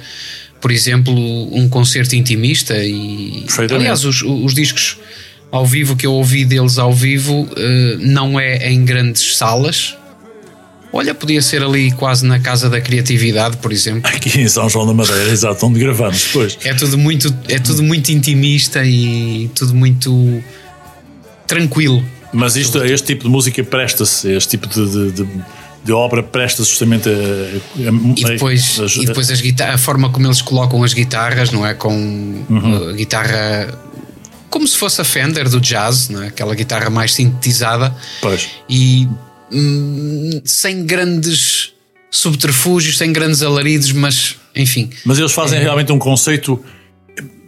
por 0.60 0.72
exemplo, 0.72 1.14
um 1.56 1.68
concerto 1.68 2.16
intimista. 2.16 2.76
E 2.76 3.46
aliás, 3.70 4.04
os, 4.04 4.22
os 4.22 4.52
discos 4.52 4.98
ao 5.52 5.64
vivo 5.64 5.94
que 5.94 6.06
eu 6.06 6.12
ouvi 6.12 6.44
deles 6.44 6.76
ao 6.76 6.92
vivo 6.92 7.48
eh, 7.56 7.96
não 8.00 8.40
é 8.40 8.68
em 8.72 8.84
grandes 8.84 9.36
salas. 9.36 9.94
Olha, 10.92 11.14
podia 11.14 11.40
ser 11.40 11.62
ali 11.62 11.90
quase 11.92 12.26
na 12.26 12.38
Casa 12.38 12.68
da 12.68 12.80
Criatividade, 12.80 13.56
por 13.56 13.72
exemplo. 13.72 14.10
Aqui 14.14 14.40
em 14.40 14.48
São 14.48 14.68
João 14.68 14.86
da 14.86 14.92
Madeira, 14.92 15.30
exato, 15.30 15.64
onde 15.66 15.80
gravamos 15.80 16.22
depois. 16.24 16.58
É 16.64 16.74
tudo 16.74 16.98
muito, 16.98 17.34
é 17.48 17.58
tudo 17.58 17.82
muito 17.82 18.10
intimista 18.12 18.84
e 18.84 19.50
tudo 19.54 19.74
muito 19.74 20.42
tranquilo. 21.46 22.04
Mas 22.32 22.56
isto, 22.56 22.82
este 22.84 23.06
tipo 23.08 23.24
de 23.24 23.30
música 23.30 23.62
presta-se, 23.64 24.30
este 24.32 24.50
tipo 24.50 24.68
de, 24.68 25.12
de, 25.12 25.26
de- 25.84 25.92
obra 25.92 26.22
presta-se 26.22 26.68
justamente 26.70 27.08
a, 27.08 27.12
a- 27.12 28.14
E 28.16 28.24
depois, 28.24 28.78
a- 28.80 29.00
e 29.02 29.06
depois 29.06 29.30
as 29.30 29.40
guitarras, 29.40 29.74
a 29.74 29.78
forma 29.78 30.10
como 30.10 30.26
eles 30.26 30.40
colocam 30.40 30.82
as 30.82 30.94
guitarras, 30.94 31.50
não 31.50 31.66
é? 31.66 31.74
Com 31.74 31.92
Uhum. 32.48 32.90
a 32.90 32.92
guitarra 32.92 33.78
como 34.48 34.68
se 34.68 34.76
fosse 34.76 35.00
a 35.00 35.04
Fender 35.04 35.48
do 35.48 35.58
jazz, 35.60 36.10
não 36.10 36.22
é? 36.22 36.26
aquela 36.28 36.54
guitarra 36.54 36.90
mais 36.90 37.14
sintetizada 37.14 37.94
Pois. 38.20 38.48
e 38.68 39.08
hum, 39.52 40.40
sem 40.44 40.84
grandes 40.84 41.72
subterfúgios, 42.10 42.98
sem 42.98 43.12
grandes 43.12 43.42
alaridos, 43.42 43.92
mas 43.92 44.36
enfim, 44.54 44.90
Mas 45.04 45.18
eles 45.18 45.32
fazem 45.32 45.60
realmente 45.60 45.90
um 45.92 45.98
conceito. 45.98 46.62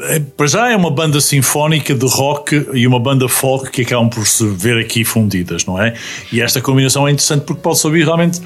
é, 0.01 0.21
Para 0.21 0.47
já 0.47 0.71
é 0.71 0.77
uma 0.77 0.91
banda 0.91 1.21
sinfónica 1.21 1.95
de 1.95 2.07
rock 2.07 2.67
e 2.73 2.87
uma 2.87 2.99
banda 2.99 3.29
folk 3.29 3.71
que 3.71 3.83
acabam 3.83 4.09
por 4.09 4.27
se 4.27 4.47
ver 4.49 4.79
aqui 4.79 5.05
fundidas, 5.05 5.67
não 5.67 5.81
é? 5.81 5.95
E 6.33 6.41
esta 6.41 6.61
combinação 6.63 7.07
é 7.07 7.11
interessante 7.11 7.43
porque 7.45 7.61
pode-se 7.61 7.87
ouvir 7.87 8.05
realmente 8.05 8.41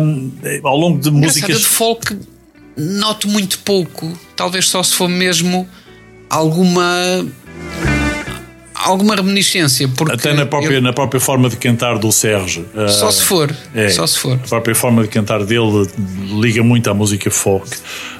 hum, 0.00 0.30
ao 0.64 0.76
longo 0.78 0.98
de 0.98 1.08
Engraçado, 1.10 1.26
músicas. 1.26 1.50
eu 1.50 1.58
de 1.58 1.66
folk 1.66 2.18
noto 2.76 3.28
muito 3.28 3.58
pouco. 3.58 4.18
Talvez 4.34 4.66
só 4.68 4.82
se 4.82 4.94
for 4.94 5.08
mesmo 5.08 5.68
alguma. 6.30 6.82
Alguma 8.84 9.14
reminiscência. 9.16 9.88
Porque 9.88 10.14
Até 10.14 10.32
na 10.34 10.46
própria, 10.46 10.74
eu- 10.76 10.82
na 10.82 10.92
própria 10.92 11.20
forma 11.20 11.48
de 11.48 11.56
cantar 11.56 11.98
do 11.98 12.10
Sérgio. 12.12 12.66
Só 12.88 13.08
Ah, 13.08 13.12
se 13.12 13.22
for. 13.22 13.54
É, 13.74 13.88
Só 13.90 14.06
se 14.06 14.18
for. 14.18 14.34
A 14.34 14.48
própria 14.48 14.74
forma 14.74 15.02
de 15.02 15.08
cantar 15.08 15.44
dele 15.44 15.86
liga 16.40 16.62
muito 16.62 16.88
à 16.90 16.94
música 16.94 17.30
folk 17.30 17.68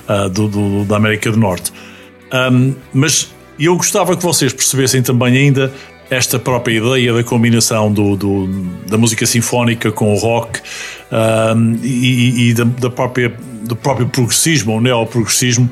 ah, 0.08 0.28
do, 0.28 0.48
do- 0.48 0.84
da 0.84 0.96
América 0.96 1.30
do 1.30 1.36
Norte. 1.38 1.72
Ahm, 2.32 2.72
mas 2.92 3.28
eu 3.58 3.76
gostava 3.76 4.16
que 4.16 4.22
vocês 4.22 4.52
percebessem 4.52 5.02
também 5.02 5.36
ainda 5.36 5.72
esta 6.08 6.38
própria 6.40 6.76
ideia 6.78 7.12
da 7.12 7.22
combinação 7.22 7.92
do, 7.92 8.16
do- 8.16 8.46
da 8.88 8.98
música 8.98 9.24
sinfónica 9.26 9.92
com 9.92 10.12
o 10.12 10.16
rock 10.18 10.60
e, 11.82 12.48
e 12.50 12.54
da, 12.54 12.64
da 12.64 12.90
própria, 12.90 13.32
do 13.64 13.76
próprio 13.76 14.08
progressismo, 14.08 14.72
ou 14.72 14.80
neoprogressismo, 14.80 15.70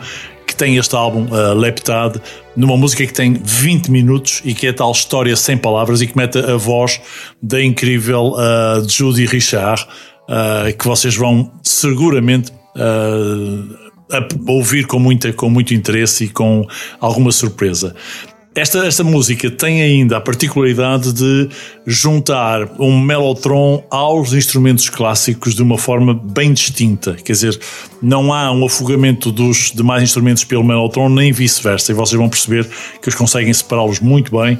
que 0.48 0.56
tem 0.56 0.78
este 0.78 0.96
álbum, 0.96 1.26
uh, 1.26 1.54
Leptade, 1.54 2.20
numa 2.56 2.74
música 2.74 3.06
que 3.06 3.12
tem 3.12 3.34
20 3.34 3.90
minutos 3.90 4.40
e 4.42 4.54
que 4.54 4.66
é 4.66 4.72
tal 4.72 4.90
história 4.90 5.36
sem 5.36 5.58
palavras 5.58 6.00
e 6.00 6.06
que 6.06 6.16
mete 6.16 6.38
a 6.38 6.56
voz 6.56 7.00
da 7.40 7.62
incrível 7.62 8.32
uh, 8.32 8.88
Judy 8.88 9.26
Richard, 9.26 9.86
uh, 10.24 10.76
que 10.76 10.86
vocês 10.86 11.14
vão 11.14 11.52
seguramente 11.62 12.50
ouvir 14.46 14.86
com, 14.86 15.00
muita, 15.00 15.32
com 15.32 15.50
muito 15.50 15.74
interesse 15.74 16.24
e 16.24 16.28
com 16.28 16.64
alguma 17.00 17.32
surpresa. 17.32 17.94
Esta, 18.58 18.84
esta 18.84 19.04
música 19.04 19.48
tem 19.52 19.80
ainda 19.82 20.16
a 20.16 20.20
particularidade 20.20 21.12
de 21.12 21.48
juntar 21.86 22.68
um 22.80 23.00
melotron 23.00 23.84
aos 23.88 24.32
instrumentos 24.32 24.90
clássicos 24.90 25.54
de 25.54 25.62
uma 25.62 25.78
forma 25.78 26.12
bem 26.12 26.52
distinta. 26.52 27.14
Quer 27.14 27.34
dizer, 27.34 27.60
não 28.02 28.32
há 28.32 28.50
um 28.50 28.66
afogamento 28.66 29.30
dos 29.30 29.70
demais 29.72 30.02
instrumentos 30.02 30.42
pelo 30.42 30.64
melotron, 30.64 31.08
nem 31.08 31.30
vice-versa. 31.30 31.92
E 31.92 31.94
vocês 31.94 32.18
vão 32.18 32.28
perceber 32.28 32.64
que 32.64 33.08
eles 33.08 33.14
conseguem 33.14 33.54
separá-los 33.54 34.00
muito 34.00 34.36
bem 34.36 34.58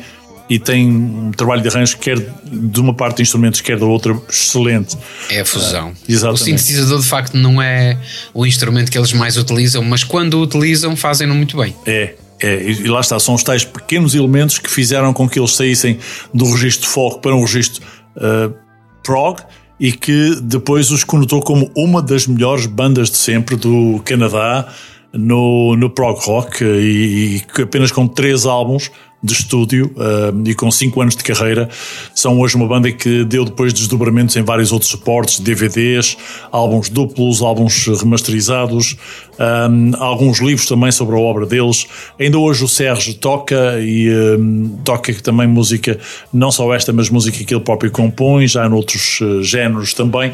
e 0.49 0.61
tem 0.61 0.89
um 0.89 1.33
trabalho 1.33 1.61
de 1.61 1.69
arranjo, 1.69 1.99
quer 1.99 2.19
de 2.45 2.81
uma 2.81 2.95
parte 2.95 3.17
de 3.17 3.23
instrumentos, 3.23 3.61
quer 3.61 3.81
da 3.81 3.85
outra, 3.85 4.17
excelente. 4.31 4.97
É 5.29 5.41
a 5.41 5.45
fusão. 5.45 5.93
exatamente. 6.09 6.41
O 6.41 6.45
sintetizador, 6.45 7.01
de 7.01 7.09
facto, 7.09 7.37
não 7.37 7.61
é 7.61 7.99
o 8.33 8.47
instrumento 8.47 8.93
que 8.93 8.97
eles 8.97 9.13
mais 9.13 9.37
utilizam, 9.37 9.83
mas 9.83 10.05
quando 10.05 10.35
o 10.35 10.43
utilizam, 10.43 10.95
fazem-no 10.95 11.35
muito 11.35 11.57
bem. 11.57 11.75
É, 11.85 12.15
é, 12.41 12.63
e 12.63 12.85
lá 12.85 13.01
está, 13.01 13.19
são 13.19 13.35
os 13.35 13.43
tais 13.43 13.65
pequenos 13.65 14.15
elementos 14.15 14.59
que 14.59 14.71
fizeram 14.71 15.13
com 15.13 15.29
que 15.29 15.39
eles 15.39 15.55
saíssem 15.55 15.99
do 16.33 16.45
registro 16.45 16.89
folk 16.89 17.21
para 17.21 17.35
um 17.35 17.41
registro 17.41 17.83
uh, 18.17 18.55
prog 19.03 19.41
e 19.81 19.93
que 19.93 20.37
depois 20.43 20.91
os 20.91 21.05
conotou 21.05 21.41
como 21.41 21.71
uma 21.77 22.03
das 22.03 22.27
melhores 22.27 22.67
bandas 22.67 23.11
de 23.11 23.17
sempre 23.17 23.57
do 23.57 24.01
Canadá 24.05 24.69
no, 25.13 25.77
no 25.77 25.91
prog 25.91 26.19
rock 26.21 26.65
e, 26.65 27.37
e 27.37 27.41
que 27.41 27.63
apenas 27.63 27.91
com 27.91 28.07
três 28.07 28.47
álbuns 28.47 28.91
de 29.23 29.33
estúdio 29.33 29.93
uh, 29.97 30.49
e 30.49 30.55
com 30.55 30.71
5 30.71 31.01
anos 31.01 31.17
de 31.17 31.25
carreira. 31.25 31.69
São 32.15 32.39
hoje 32.39 32.55
uma 32.55 32.69
banda 32.69 32.91
que 32.93 33.25
deu 33.25 33.45
depois 33.45 33.73
desdobramentos 33.73 34.37
em 34.37 34.43
vários 34.43 34.71
outros 34.71 34.91
suportes, 34.91 35.41
DVDs, 35.41 36.17
álbuns 36.53 36.89
duplos, 36.89 37.43
álbuns 37.43 37.87
remasterizados, 38.01 38.97
um, 39.39 39.93
alguns 39.99 40.39
livros 40.41 40.67
também 40.67 40.93
sobre 40.93 41.17
a 41.17 41.19
obra 41.19 41.47
deles. 41.47 41.87
Ainda 42.19 42.39
hoje 42.39 42.65
o 42.65 42.69
Sérgio 42.69 43.15
toca 43.15 43.81
e 43.81 44.09
um, 44.39 44.79
toca 44.85 45.13
também 45.15 45.49
música, 45.49 45.99
não 46.33 46.53
só 46.53 46.73
esta, 46.73 46.93
mas 46.93 47.11
música 47.11 47.43
que 47.45 47.55
ele 47.55 47.63
próprio 47.63 47.91
compõe, 47.91 48.47
já 48.47 48.69
noutros 48.69 49.21
uh, 49.21 49.43
géneros 49.43 49.95
também. 49.95 50.33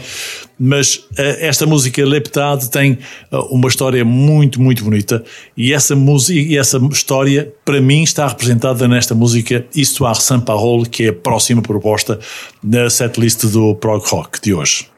Mas 0.59 0.97
uh, 0.97 1.05
esta 1.41 1.67
música 1.67 2.05
Leptade 2.05 2.71
tem 2.71 2.99
uh, 3.33 3.39
uma 3.51 3.69
história 3.69 4.05
muito, 4.05 4.61
muito 4.61 4.85
bonita 4.85 5.25
e 5.57 5.73
essa 5.73 5.97
música 5.97 6.41
e 6.41 6.57
essa 6.57 6.79
história, 6.91 7.53
para 7.65 7.81
mim, 7.81 8.03
está 8.03 8.27
representada 8.27 8.87
nesta 8.87 9.15
música 9.15 9.67
Histoire 9.75 10.21
sans 10.21 10.43
parole, 10.43 10.89
que 10.89 11.05
é 11.05 11.09
a 11.09 11.13
próxima 11.13 11.63
proposta 11.63 12.19
na 12.63 12.89
setlist 12.89 13.45
do 13.47 13.75
prog 13.75 14.05
rock 14.07 14.41
de 14.41 14.55
hoje. 14.55 14.94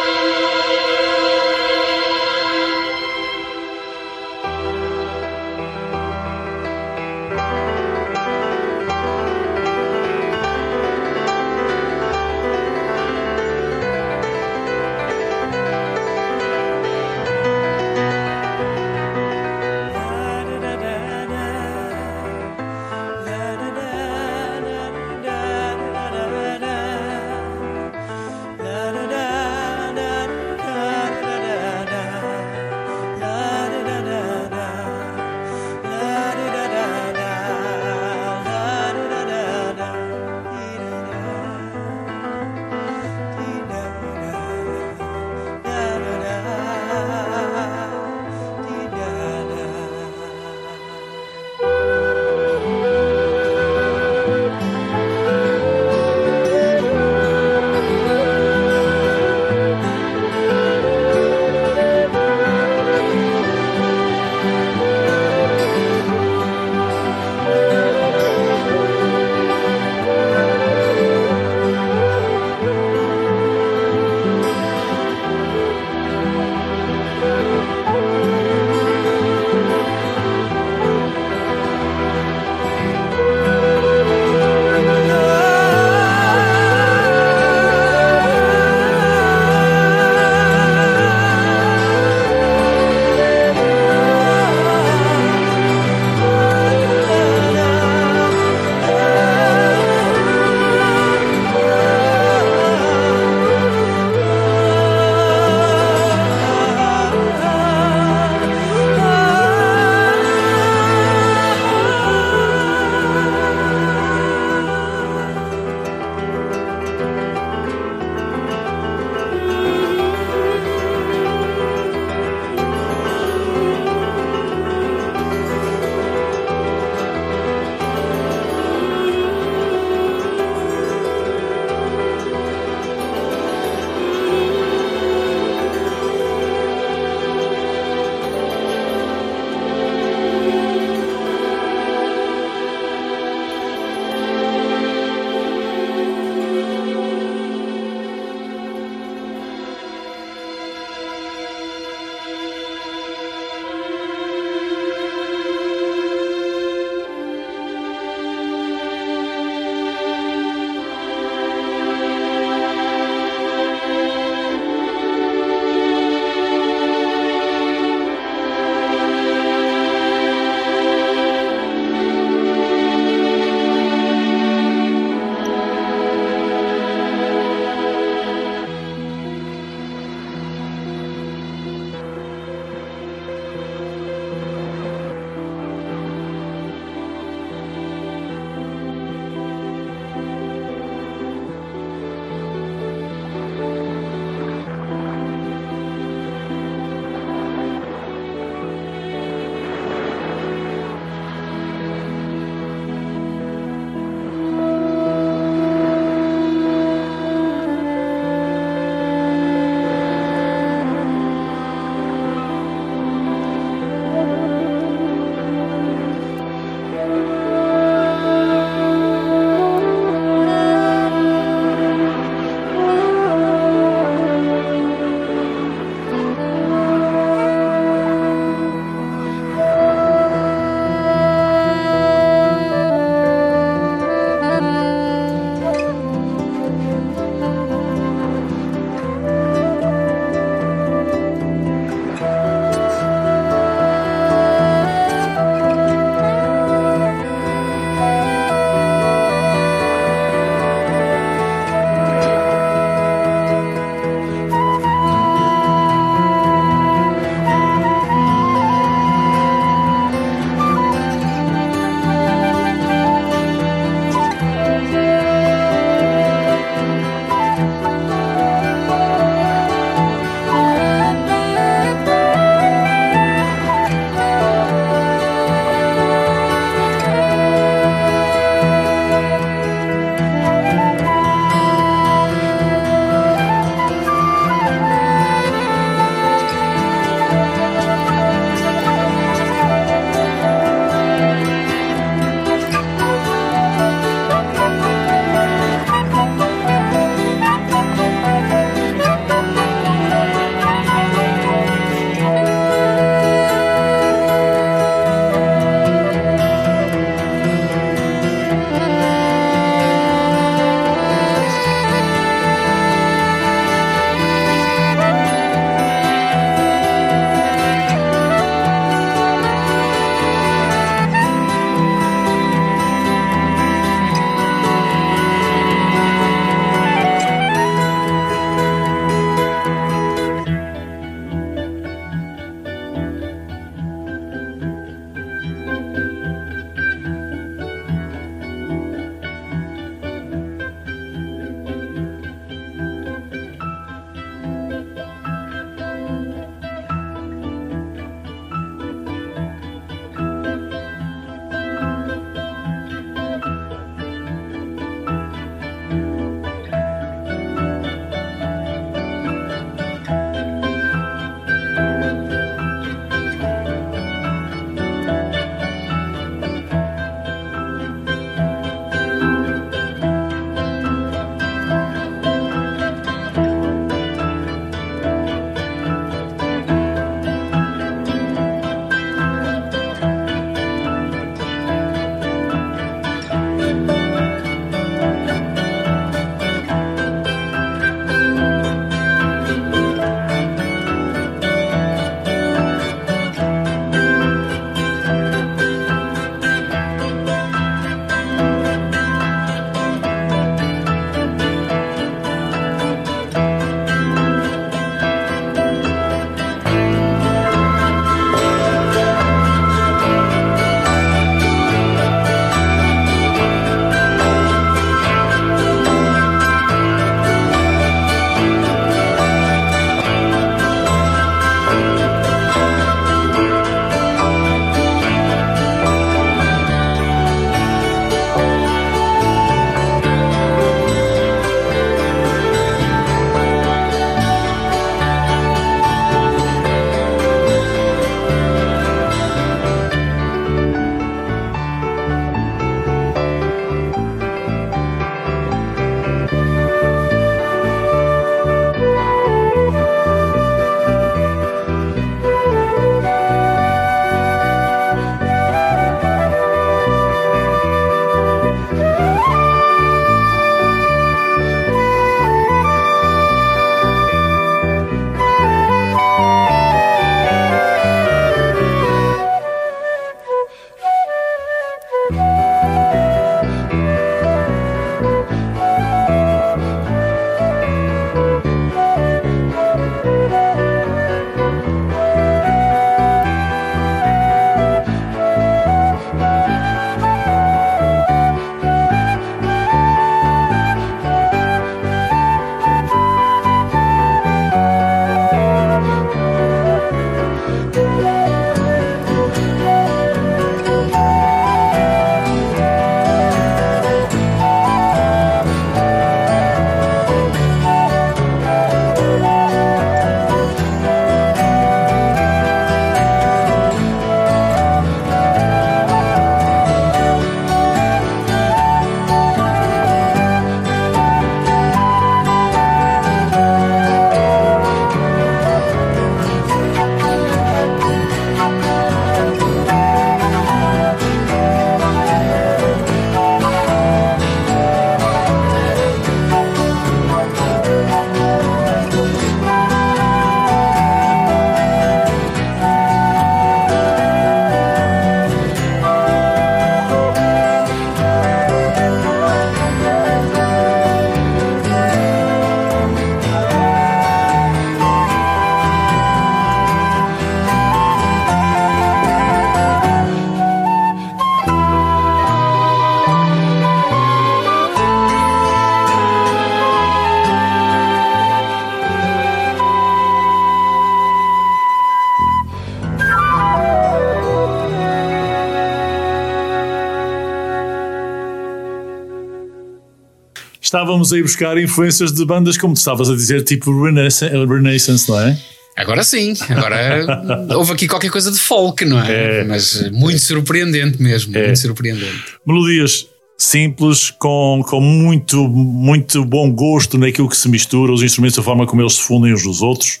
Estávamos 580.98 581.12
a 581.12 581.18
ir 581.18 581.22
buscar 581.22 581.58
influências 581.58 582.12
de 582.12 582.24
bandas, 582.24 582.56
como 582.56 582.74
tu 582.74 582.78
estavas 582.78 583.08
a 583.08 583.14
dizer, 583.14 583.42
tipo 583.44 583.70
Renaissance, 583.84 584.34
Renaissance 584.34 585.08
não 585.08 585.20
é? 585.20 585.38
Agora 585.76 586.02
sim, 586.02 586.34
agora 586.48 587.06
houve 587.56 587.72
aqui 587.72 587.86
qualquer 587.86 588.10
coisa 588.10 588.32
de 588.32 588.38
folk, 588.38 588.84
não 588.84 589.00
é? 589.02 589.40
É. 589.40 589.44
Mas 589.44 589.88
muito 589.92 590.18
surpreendente 590.18 591.00
mesmo, 591.00 591.36
É. 591.36 591.44
muito 591.46 591.58
surpreendente. 591.60 592.24
Melodias 592.44 593.06
simples, 593.36 594.10
com, 594.10 594.64
com 594.68 594.80
muito, 594.80 595.46
muito 595.48 596.24
bom 596.24 596.50
gosto 596.50 596.98
naquilo 596.98 597.28
que 597.28 597.36
se 597.36 597.48
mistura, 597.48 597.92
os 597.92 598.02
instrumentos, 598.02 598.36
a 598.38 598.42
forma 598.42 598.66
como 598.66 598.82
eles 598.82 598.94
se 598.94 599.02
fundem 599.02 599.32
uns 599.32 599.44
dos 599.44 599.62
outros. 599.62 600.00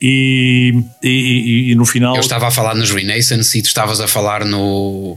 E, 0.00 0.72
e, 1.02 1.08
e- 1.08 1.70
e 1.72 1.74
no 1.74 1.84
final. 1.84 2.14
Eu 2.16 2.20
estava 2.20 2.48
a 2.48 2.50
falar 2.50 2.74
nos 2.74 2.90
Renaissance 2.90 3.56
e 3.58 3.62
tu 3.62 3.66
estavas 3.66 4.00
a 4.00 4.08
falar 4.08 4.44
no 4.46 5.16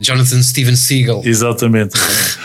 Jonathan 0.00 0.42
Steven 0.42 0.74
Seagal. 0.76 1.22
Exatamente. 1.24 1.94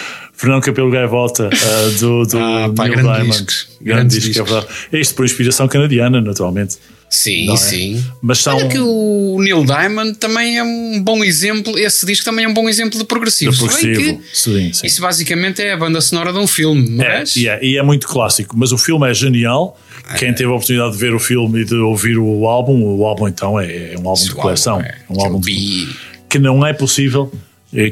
Fernando 0.45 0.63
Capelo 0.63 0.91
Gaivota, 0.91 1.49
ah, 1.51 1.99
do, 1.99 2.23
do 2.25 2.37
Ah, 2.37 2.71
pá, 2.75 2.83
Neil 2.83 2.95
grande 3.01 3.17
Diamond. 3.23 3.47
Grande 3.81 4.19
disco, 4.19 4.39
é 4.41 4.43
verdade. 4.43 4.67
É 4.93 4.99
isto 4.99 5.15
por 5.15 5.25
inspiração 5.25 5.67
canadiana, 5.67 6.21
naturalmente. 6.21 6.75
Sim, 7.09 7.51
é? 7.51 7.55
sim. 7.57 8.05
Mas 8.21 8.39
são. 8.39 8.55
Olha 8.57 8.67
que 8.67 8.77
o 8.79 9.37
Neil 9.39 9.63
Diamond 9.65 10.15
também 10.17 10.57
é 10.57 10.63
um 10.63 11.01
bom 11.01 11.23
exemplo, 11.23 11.77
esse 11.79 12.05
disco 12.05 12.25
também 12.25 12.45
é 12.45 12.47
um 12.47 12.53
bom 12.53 12.67
exemplo 12.69 12.99
de 12.99 13.05
progressivo. 13.05 13.51
de 13.51 13.57
progressivo. 13.57 14.21
Sim, 14.33 14.73
sim. 14.73 14.85
Isso 14.87 15.01
basicamente 15.01 15.61
é 15.61 15.73
a 15.73 15.77
banda 15.77 15.99
sonora 16.01 16.31
de 16.33 16.37
um 16.39 16.47
filme, 16.47 17.01
É, 17.03 17.23
e, 17.35 17.47
é, 17.47 17.59
e 17.65 17.77
é 17.77 17.83
muito 17.83 18.07
clássico, 18.07 18.55
mas 18.57 18.71
o 18.71 18.77
filme 18.77 19.09
é 19.09 19.13
genial. 19.13 19.79
Quem 20.19 20.31
teve 20.33 20.49
a 20.49 20.53
oportunidade 20.53 20.91
de 20.93 20.97
ver 20.99 21.13
o 21.15 21.19
filme 21.19 21.61
e 21.61 21.65
de 21.65 21.75
ouvir 21.75 22.17
o 22.19 22.45
álbum, 22.47 22.83
o 22.83 23.03
álbum 23.05 23.27
então 23.27 23.59
é, 23.59 23.93
é 23.93 23.95
um 23.97 24.07
álbum 24.07 24.23
de 24.23 24.31
o 24.31 24.35
coleção. 24.35 24.75
álbum 24.75 24.85
é- 24.85 24.95
um 25.09 25.21
álbum 25.25 25.39
de- 25.39 25.45
Bi- 25.51 25.87
que 26.29 26.37
não 26.37 26.65
é 26.65 26.73
possível 26.73 27.31
eh, 27.33 27.37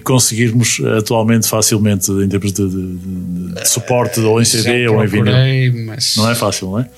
conseguirmos 0.04 0.80
atualmente 0.98 1.48
facilmente 1.48 2.12
em 2.12 2.28
termos 2.28 2.52
de, 2.54 2.68
de- 2.68 2.96
de- 2.96 3.54
de 3.54 3.68
suporte 3.70 4.20
ou 4.22 4.42
em 4.42 4.46
CD 4.46 4.88
ou 4.88 5.04
em 5.04 5.08
vinil. 5.08 5.34
mas 5.86 6.16
Não 6.18 6.30
é 6.30 6.36
fácil, 6.36 6.72
não 6.72 6.80
é? 6.80 6.90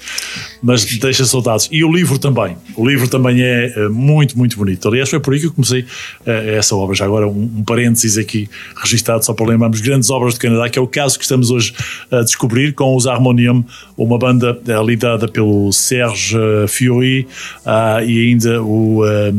Mas 0.61 0.86
deixa 0.86 1.25
saudades. 1.25 1.67
E 1.71 1.83
o 1.83 1.91
livro 1.91 2.17
também. 2.17 2.55
O 2.75 2.88
livro 2.88 3.07
também 3.07 3.41
é 3.41 3.73
eh, 3.75 3.88
muito, 3.89 4.38
muito 4.38 4.57
bonito. 4.57 4.88
Aliás, 4.88 5.09
foi 5.09 5.19
por 5.19 5.33
aí 5.33 5.39
que 5.39 5.45
eu 5.47 5.51
comecei 5.53 5.86
eh, 6.25 6.55
essa 6.57 6.75
obra. 6.75 6.95
Já 6.95 7.05
agora, 7.05 7.27
um, 7.27 7.51
um 7.57 7.63
parênteses 7.63 8.17
aqui 8.17 8.49
registado, 8.81 9.23
só 9.23 9.33
para 9.33 9.45
lembrarmos 9.47 9.79
grandes 9.81 10.09
obras 10.09 10.33
do 10.36 10.39
Canadá, 10.39 10.69
que 10.69 10.79
é 10.79 10.81
o 10.81 10.88
caso 10.88 11.17
que 11.17 11.23
estamos 11.23 11.51
hoje 11.51 11.73
a 12.11 12.21
descobrir 12.21 12.73
com 12.73 12.95
os 12.95 13.05
Harmonium, 13.05 13.63
uma 13.97 14.17
banda 14.17 14.57
eh, 14.67 14.83
liderada 14.83 15.27
pelo 15.27 15.71
Serge 15.71 16.36
eh, 16.38 16.67
Fiori 16.67 17.27
ah, 17.65 18.03
e 18.03 18.29
ainda 18.29 18.61
o 18.63 19.05
eh, 19.05 19.31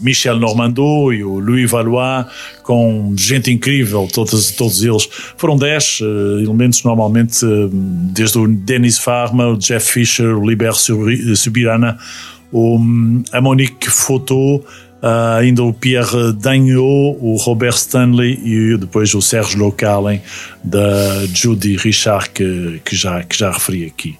Michel 0.00 0.38
Normando 0.38 1.12
e 1.12 1.24
o 1.24 1.38
Louis 1.38 1.68
Valois, 1.70 2.26
com 2.62 3.14
gente 3.16 3.50
incrível, 3.50 4.08
todos, 4.12 4.50
todos 4.52 4.82
eles. 4.82 5.08
Foram 5.36 5.56
10 5.56 6.00
eh, 6.02 6.04
elementos, 6.44 6.82
normalmente, 6.84 7.44
eh, 7.44 7.68
desde 8.12 8.38
o 8.38 8.46
Denis 8.48 8.98
Farma, 8.98 9.48
o 9.48 9.56
Jeff 9.56 9.92
Fisher, 9.92 10.36
o 10.36 10.46
Liber 10.48 10.74
Subi- 10.74 11.34
Subirana, 11.36 11.98
o, 12.52 12.76
hum, 12.76 13.22
a 13.32 13.40
Monique 13.40 13.90
Foto, 13.90 14.62
ah, 15.02 15.36
ainda 15.36 15.62
o 15.62 15.72
Pierre 15.72 16.32
Dagnot, 16.34 17.18
o 17.20 17.36
Robert 17.36 17.74
Stanley 17.76 18.40
e 18.44 18.76
depois 18.76 19.14
o 19.14 19.22
Serge 19.22 19.56
Localen 19.56 20.20
da 20.64 21.24
Judy 21.32 21.76
Richard, 21.76 22.30
que, 22.30 22.80
que, 22.84 22.96
já, 22.96 23.22
que 23.22 23.38
já 23.38 23.52
referi 23.52 23.84
aqui. 23.86 24.16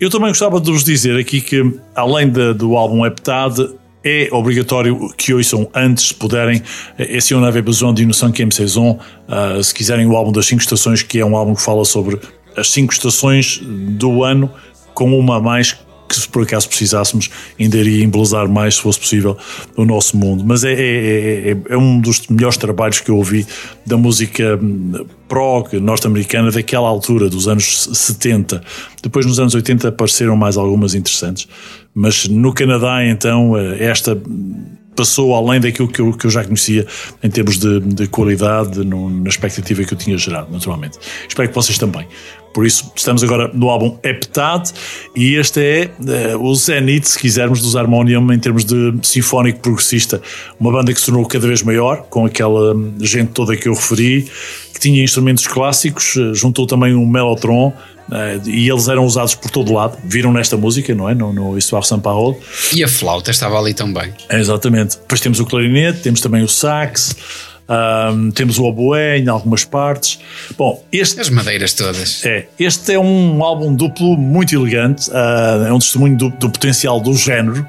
Eu 0.00 0.08
também 0.10 0.28
gostava 0.28 0.60
de 0.60 0.70
vos 0.70 0.84
dizer 0.84 1.18
aqui 1.18 1.40
que, 1.40 1.74
além 1.94 2.28
da- 2.30 2.52
do 2.52 2.76
álbum 2.76 3.04
Heptade, 3.04 3.68
é 4.04 4.28
obrigatório 4.32 5.12
que 5.16 5.34
ouçam 5.34 5.68
antes, 5.74 6.08
se 6.08 6.14
puderem, 6.14 6.62
esse 6.98 7.34
On 7.34 7.44
avait 7.44 7.62
besoin 7.62 7.92
d'une 7.92 8.12
cinquième 8.12 8.50
saison. 8.50 8.98
ah, 9.28 9.62
se 9.62 9.74
quiserem 9.74 10.06
o 10.06 10.16
álbum 10.16 10.32
das 10.32 10.46
cinco 10.46 10.62
estações, 10.62 11.02
que 11.02 11.18
é 11.18 11.24
um 11.24 11.36
álbum 11.36 11.54
que 11.54 11.62
fala 11.62 11.84
sobre 11.84 12.18
as 12.56 12.70
cinco 12.70 12.92
estações 12.92 13.60
do 13.62 14.24
ano, 14.24 14.50
com 14.94 15.16
uma 15.18 15.36
a 15.36 15.40
mais 15.40 15.76
que 16.08 16.18
se 16.18 16.26
por 16.26 16.42
acaso 16.42 16.66
precisássemos 16.68 17.28
ainda 17.60 17.76
iria 17.76 18.02
embelezar 18.02 18.48
mais, 18.48 18.76
se 18.76 18.80
fosse 18.80 18.98
possível, 18.98 19.36
o 19.76 19.84
nosso 19.84 20.16
mundo. 20.16 20.42
Mas 20.44 20.64
é, 20.64 20.72
é, 20.72 21.50
é, 21.50 21.56
é 21.68 21.76
um 21.76 22.00
dos 22.00 22.26
melhores 22.28 22.56
trabalhos 22.56 23.00
que 23.00 23.10
eu 23.10 23.16
ouvi 23.16 23.46
da 23.84 23.96
música 23.96 24.58
hum, 24.60 25.04
prog 25.28 25.78
norte-americana 25.78 26.50
daquela 26.50 26.88
altura, 26.88 27.28
dos 27.28 27.46
anos 27.46 27.90
70. 27.92 28.62
Depois, 29.02 29.26
nos 29.26 29.38
anos 29.38 29.54
80, 29.54 29.88
apareceram 29.88 30.34
mais 30.34 30.56
algumas 30.56 30.94
interessantes. 30.94 31.46
Mas 31.94 32.28
no 32.28 32.52
Canadá, 32.52 33.04
então, 33.04 33.56
eh, 33.56 33.84
esta 33.84 34.16
passou 34.94 35.32
além 35.34 35.60
daquilo 35.60 35.86
que 35.88 36.00
eu, 36.00 36.12
que 36.12 36.26
eu 36.26 36.30
já 36.30 36.42
conhecia 36.44 36.84
em 37.22 37.30
termos 37.30 37.56
de, 37.58 37.78
de 37.80 38.08
qualidade, 38.08 38.84
no- 38.84 39.08
na 39.08 39.28
expectativa 39.28 39.84
que 39.84 39.94
eu 39.94 39.98
tinha 39.98 40.18
gerado, 40.18 40.50
naturalmente. 40.52 40.98
Espero 41.28 41.48
que 41.48 41.54
vocês 41.54 41.78
também. 41.78 42.06
Por 42.52 42.66
isso, 42.66 42.90
estamos 42.96 43.22
agora 43.22 43.50
no 43.52 43.68
álbum 43.68 43.96
Heptade 44.02 44.72
e 45.14 45.34
este 45.34 45.60
é 45.60 45.90
eh, 46.06 46.36
o 46.36 46.54
zenith, 46.54 47.04
se 47.04 47.18
quisermos, 47.18 47.60
dos 47.62 47.76
Harmonium 47.76 48.32
em 48.32 48.38
termos 48.38 48.64
de 48.64 48.94
sinfónico 49.02 49.60
progressista. 49.60 50.20
Uma 50.58 50.72
banda 50.72 50.92
que 50.92 50.98
se 50.98 51.06
tornou 51.06 51.24
cada 51.26 51.46
vez 51.46 51.62
maior, 51.62 52.06
com 52.08 52.26
aquela 52.26 52.74
hum, 52.74 52.94
gente 53.00 53.32
toda 53.32 53.56
que 53.56 53.68
eu 53.68 53.74
referi, 53.74 54.28
que 54.72 54.80
tinha 54.80 55.02
instrumentos 55.02 55.46
clássicos, 55.46 56.16
eh, 56.16 56.34
juntou 56.34 56.66
também 56.66 56.94
um 56.94 57.06
Mellotron, 57.06 57.72
eh, 58.10 58.40
e 58.46 58.68
eles 58.68 58.88
eram 58.88 59.04
usados 59.04 59.34
por 59.34 59.50
todo 59.50 59.72
lado. 59.72 59.98
Viram 60.04 60.32
nesta 60.32 60.56
música, 60.56 60.94
não 60.94 61.08
é? 61.08 61.14
No, 61.14 61.32
no 61.32 61.58
Histoire 61.58 61.86
Sans 61.86 62.00
Parole. 62.00 62.36
e 62.72 62.82
a 62.82 62.88
flauta 62.88 63.30
estava 63.30 63.58
ali 63.58 63.74
também. 63.74 64.12
Exatamente. 64.30 64.96
Depois 64.96 65.20
temos 65.20 65.40
o 65.40 65.46
clarinete, 65.46 66.00
temos 66.00 66.20
também 66.20 66.42
o 66.42 66.48
sax, 66.48 67.14
ahm, 67.68 68.30
temos 68.30 68.58
o 68.58 68.64
oboé 68.64 69.18
em 69.18 69.28
algumas 69.28 69.64
partes. 69.64 70.18
Bom, 70.56 70.82
este 70.92 71.20
As 71.20 71.30
madeiras 71.30 71.72
todas. 71.74 72.24
é, 72.24 72.46
este 72.58 72.92
é 72.92 72.98
um 72.98 73.42
álbum 73.44 73.74
duplo 73.74 74.16
muito 74.16 74.54
elegante, 74.54 75.10
ah, 75.12 75.66
é 75.68 75.72
um 75.72 75.78
testemunho 75.78 76.16
do, 76.16 76.30
do 76.30 76.50
potencial 76.50 77.00
do 77.00 77.14
género. 77.14 77.66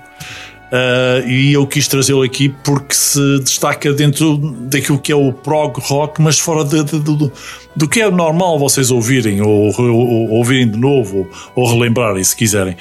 ah, 0.72 1.22
e 1.26 1.52
eu 1.54 1.66
quis 1.68 1.88
trazê-lo 1.88 2.22
aqui 2.22 2.47
porque 2.64 2.93
se 2.93 3.39
destaca 3.39 3.91
dentro 3.91 4.38
daquilo 4.70 5.00
que 5.00 5.12
é 5.12 5.16
o 5.16 5.34
prog 5.34 5.80
rock, 5.82 6.22
mas 6.22 6.38
fora 6.39 6.64
de- 6.64 6.84
de- 6.84 7.00
do, 7.00 7.32
do 7.76 7.88
que 7.89 8.02
é 8.02 8.10
normal 8.12 8.60
vocês 8.60 8.91
ouvirem, 8.91 9.41
ou, 9.41 9.74
ou- 9.76 9.89
ou 10.08 10.30
ouvirem 10.32 10.70
de 10.70 10.78
novo, 10.78 11.28
ou, 11.56 11.64
ou 11.64 11.74
relembrarem, 11.74 12.24
se 12.24 12.36
quiserem. 12.36 12.76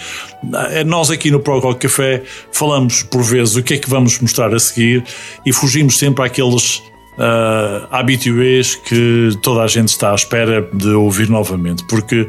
Ah, 0.52 0.84
Nós 0.84 1.10
aqui 1.10 1.30
no 1.30 1.40
Prog 1.40 1.62
Rock 1.64 1.80
Café 1.88 2.22
falamos 2.52 3.02
por 3.02 3.22
vezes 3.22 3.56
o 3.56 3.62
que 3.62 3.74
é 3.74 3.78
que 3.78 3.88
vamos 3.88 4.18
mostrar 4.20 4.54
a 4.54 4.58
seguir 4.58 5.02
e 5.46 5.52
fugimos 5.52 5.98
sempre 5.98 6.24
àqueles 6.24 6.82
uh, 7.18 7.86
habituês 7.90 8.74
que 8.76 9.30
toda 9.42 9.62
a 9.62 9.66
gente 9.66 9.88
está 9.88 10.12
à 10.12 10.14
espera 10.14 10.68
de 10.72 10.88
ouvir 10.90 11.28
novamente, 11.28 11.84
porque 11.88 12.28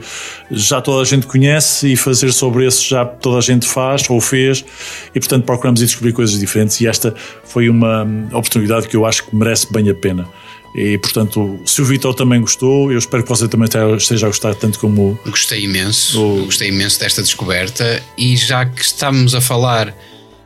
já 0.51 0.81
toda 0.81 1.01
a 1.01 1.05
gente 1.05 1.27
conhece 1.27 1.93
e 1.93 1.95
fazer 1.95 2.31
sobre 2.33 2.65
esses 2.65 2.83
já 2.83 3.05
toda 3.05 3.37
a 3.37 3.41
gente 3.41 3.67
faz 3.67 4.09
ou 4.09 4.19
fez, 4.19 4.65
e 5.13 5.19
portanto 5.19 5.45
procuramos 5.45 5.81
ir 5.81 5.85
descobrir 5.85 6.13
coisas 6.13 6.39
diferentes. 6.39 6.81
E 6.81 6.87
esta 6.87 7.13
foi 7.43 7.69
uma 7.69 8.03
oportunidade 8.33 8.87
que 8.87 8.95
eu 8.95 9.05
acho 9.05 9.25
que 9.25 9.35
merece 9.35 9.71
bem 9.71 9.89
a 9.89 9.93
pena. 9.95 10.27
E 10.75 10.99
portanto, 10.99 11.59
se 11.65 11.81
o 11.81 11.85
Vitor 11.85 12.13
também 12.13 12.39
gostou, 12.39 12.91
eu 12.91 12.99
espero 12.99 13.23
que 13.23 13.29
você 13.29 13.47
também 13.47 13.67
esteja 13.97 14.27
a 14.27 14.29
gostar 14.29 14.53
tanto 14.53 14.77
como 14.79 15.19
Gostei 15.25 15.63
imenso, 15.65 16.21
O- 16.21 16.45
gostei 16.45 16.69
imenso 16.69 16.99
desta 16.99 17.23
descoberta 17.23 18.01
e 18.15 18.37
já 18.37 18.65
que 18.67 18.81
estamos 18.83 19.33
a 19.33 19.41
falar 19.41 19.91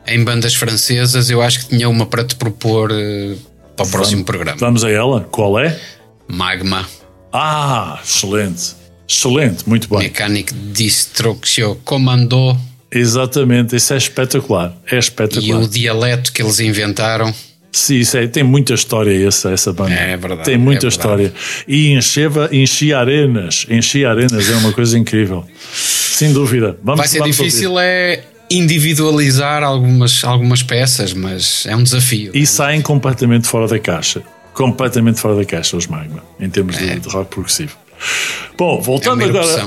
em 0.06 0.24
bandas 0.24 0.54
francesas, 0.54 1.28
eu 1.28 1.42
acho 1.42 1.60
que 1.60 1.68
tinha 1.68 1.88
uma 1.90 2.06
para 2.06 2.24
te 2.24 2.36
propor 2.36 2.90
eh, 2.90 3.34
para 3.76 3.86
o 3.86 3.90
próximo 3.90 4.24
programa. 4.24 4.56
Vamos 4.58 4.84
a 4.84 4.90
ela. 4.90 5.26
Qual 5.30 5.58
é? 5.58 5.78
Magma, 6.28 6.86
Ah, 7.32 8.00
excelente. 8.02 8.74
Excelente, 9.06 9.68
muito 9.68 9.88
bem. 9.88 9.98
Mechanic 9.98 10.54
Destruction 10.54 11.76
Commando 11.84 12.56
Exatamente, 12.90 13.74
isso 13.74 13.92
é 13.92 13.96
espetacular. 13.96 14.72
É 14.90 14.94
e 14.94 14.98
espetacular. 14.98 15.60
o 15.62 15.68
dialeto 15.68 16.32
que 16.32 16.40
eles 16.40 16.60
inventaram. 16.60 17.34
Sim, 17.72 17.96
isso 17.96 18.16
é, 18.16 18.24
tem 18.28 18.44
muita 18.44 18.72
história 18.72 19.26
essa, 19.26 19.50
essa 19.50 19.72
banda. 19.72 19.92
É 19.92 20.16
verdade, 20.16 20.44
Tem 20.44 20.56
muita 20.56 20.86
é 20.86 20.88
história. 20.88 21.34
E 21.66 21.90
encheva, 21.90 22.48
enchia 22.52 22.98
arenas. 22.98 23.66
Enchia 23.68 24.10
arenas, 24.10 24.48
é 24.48 24.54
uma 24.54 24.72
coisa 24.72 24.96
incrível. 24.96 25.44
Sem 25.72 26.32
dúvida. 26.32 26.78
Vamos, 26.84 27.00
Vai 27.00 27.08
ser 27.08 27.18
vamos 27.18 27.36
difícil 27.36 27.76
é 27.80 28.22
individualizar 28.56 29.62
algumas, 29.62 30.22
algumas 30.24 30.62
peças, 30.62 31.12
mas 31.12 31.64
é 31.66 31.74
um 31.76 31.82
desafio. 31.82 32.30
E 32.34 32.46
saem 32.46 32.80
completamente 32.80 33.46
fora 33.48 33.66
da 33.66 33.78
caixa. 33.78 34.22
Completamente 34.52 35.20
fora 35.20 35.34
da 35.36 35.44
caixa 35.44 35.76
os 35.76 35.86
Magma, 35.86 36.22
em 36.38 36.48
termos 36.48 36.76
É. 36.76 36.94
de, 36.94 37.00
de 37.00 37.08
rock 37.08 37.30
progressivo. 37.30 37.76
Bom, 38.56 38.80
voltando 38.80 39.22
É 39.22 39.24
agora, 39.26 39.66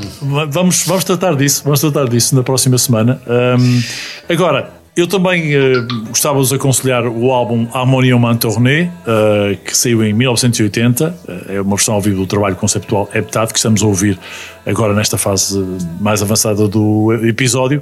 vamos, 0.50 0.84
vamos 0.86 1.04
tratar 1.04 1.36
disso, 1.36 1.62
vamos 1.64 1.80
tratar 1.82 2.08
disso 2.08 2.36
na 2.36 2.44
próxima 2.44 2.78
semana. 2.78 3.22
Ahm, 3.28 3.82
agora, 4.30 4.72
eu 4.98 5.06
também 5.06 5.54
eh, 5.54 5.74
gostava 6.08 6.34
de 6.34 6.42
vos 6.42 6.54
aconselhar 6.54 7.06
o 7.06 7.32
álbum 7.32 7.68
Harmonium 7.72 8.32
en 8.32 8.36
Tournée, 8.36 8.90
eh, 9.06 9.58
que 9.64 9.78
saiu 9.78 10.04
em 10.04 10.12
1980. 10.12 11.16
Eh, 11.28 11.56
é 11.58 11.62
uma 11.62 11.76
versão 11.76 11.94
ao 11.94 12.02
vivo 12.02 12.18
do 12.18 12.26
trabalho 12.26 12.56
conceptual 12.56 13.08
Heptade, 13.14 13.54
que 13.54 13.60
estamos 13.60 13.84
a 13.84 13.86
ouvir 13.86 14.18
agora 14.66 14.96
nesta 14.96 15.16
fase 15.16 15.64
mais 16.02 16.24
avançada 16.24 16.68
do 16.68 17.14
episódio. 17.28 17.82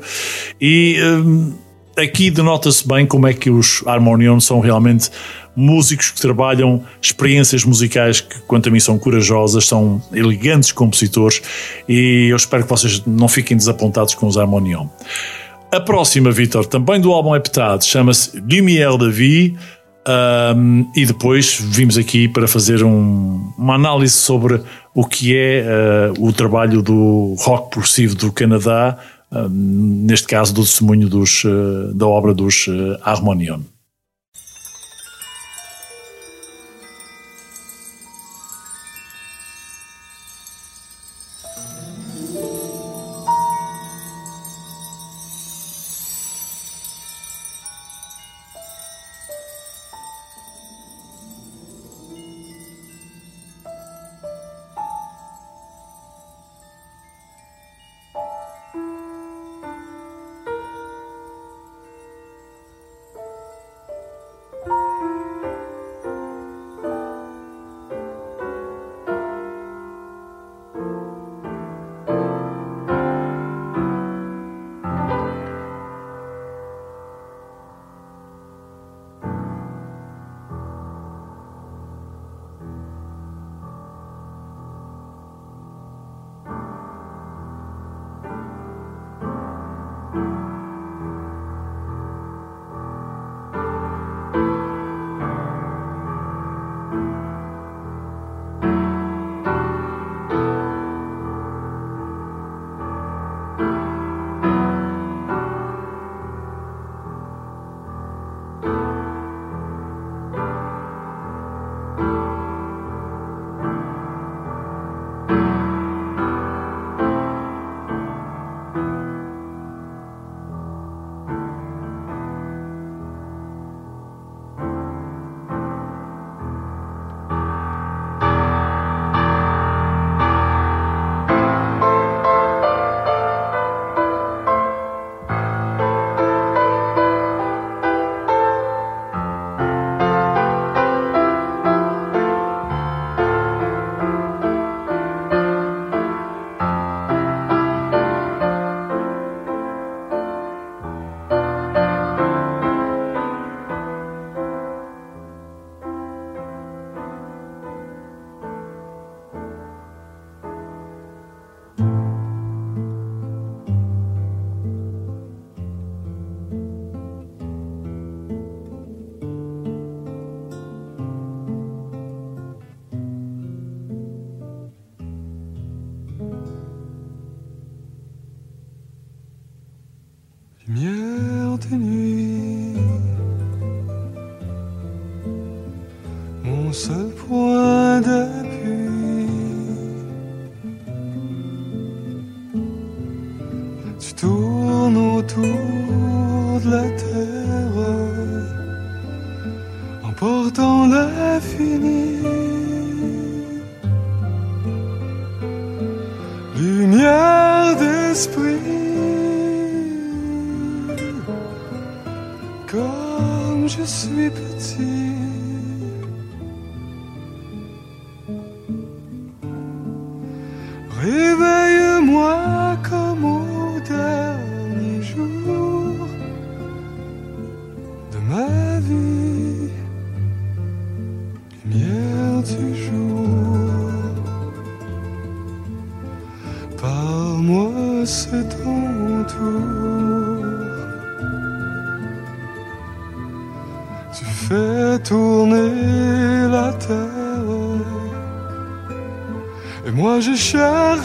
E. 0.62 0.98
aqui 1.98 2.30
denota-se 2.30 2.86
bem 2.86 3.06
como 3.06 3.26
é 3.26 3.34
que 3.34 3.50
os 3.50 3.82
Harmonium 3.88 4.42
são 4.42 4.60
realmente 4.60 5.10
músicos 5.56 6.12
que 6.12 6.20
trabalham 6.20 6.84
experiências 7.02 7.64
musicais 7.64 8.20
que, 8.20 8.42
quanto 8.42 8.68
a 8.68 8.72
mim, 8.72 8.82
são 8.82 9.00
corajosas, 9.00 9.66
são 9.66 10.02
elegantes 10.12 10.74
compositores 10.74 11.42
e 11.88 12.28
eu 12.30 12.36
espero 12.36 12.64
que 12.64 12.70
vocês 12.70 13.02
não 13.06 13.30
fiquem 13.30 13.56
desapontados 13.56 14.14
com 14.14 14.28
os 14.28 14.38
Harmonium. 14.38 14.90
A 15.76 15.80
próxima, 15.82 16.32
Vitor, 16.32 16.66
também 16.66 17.02
do 17.02 17.12
álbum 17.12 17.36
Heptade, 17.36 17.84
chama-se 17.84 18.40
Lumière 18.40 18.98
de 18.98 19.12
Vie. 19.12 19.58
Um, 20.08 20.90
e 20.96 21.06
depois 21.06 21.60
vimos 21.60 21.98
aqui 21.98 22.30
para 22.30 22.48
fazer 22.48 22.82
um- 22.82 23.52
uma 23.58 23.74
análise 23.76 24.14
sobre 24.14 24.62
o 24.94 25.04
que 25.06 25.36
é 25.36 25.66
uh, 26.16 26.26
o 26.26 26.32
trabalho 26.32 26.82
do 26.82 27.36
rock 27.40 27.72
progressivo 27.72 28.16
do 28.16 28.32
Canadá, 28.32 28.98
um, 29.30 29.50
neste 30.08 30.28
caso 30.28 30.54
do 30.54 30.62
testemunho 30.62 31.10
dos, 31.10 31.44
uh, 31.44 31.94
da 31.94 32.08
obra 32.08 32.34
dos 32.34 32.68
uh, 32.68 32.98
Harmonium. 33.04 33.62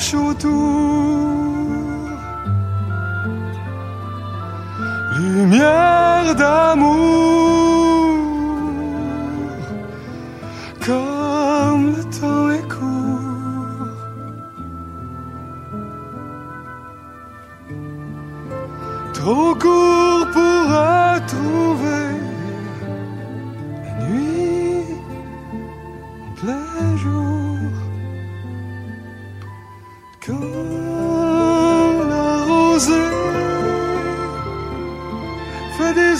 Cherche 0.01 0.45
lumière 5.19 6.35
d'amour 6.35 7.01
comme 10.87 11.95
le 11.97 12.03
temps 12.19 12.51
est 12.51 12.69
court. 12.75 13.89
Trop 19.13 19.55
court 19.55 20.27
pour 20.33 20.73
à 20.73 21.21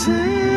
See. 0.01 0.50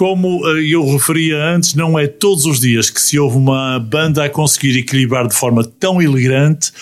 Como 0.00 0.48
eh, 0.48 0.64
eu 0.64 0.82
referia 0.90 1.36
antes, 1.44 1.74
não 1.74 1.98
é 1.98 2.06
todos 2.06 2.46
os 2.46 2.58
dias 2.58 2.88
que 2.88 2.98
se 2.98 3.18
ouve 3.18 3.36
uma 3.36 3.78
banda 3.78 4.24
a 4.24 4.30
conseguir 4.30 4.78
equilibrar 4.78 5.28
de 5.28 5.34
forma 5.34 5.62
tão 5.62 6.00
elegante 6.00 6.72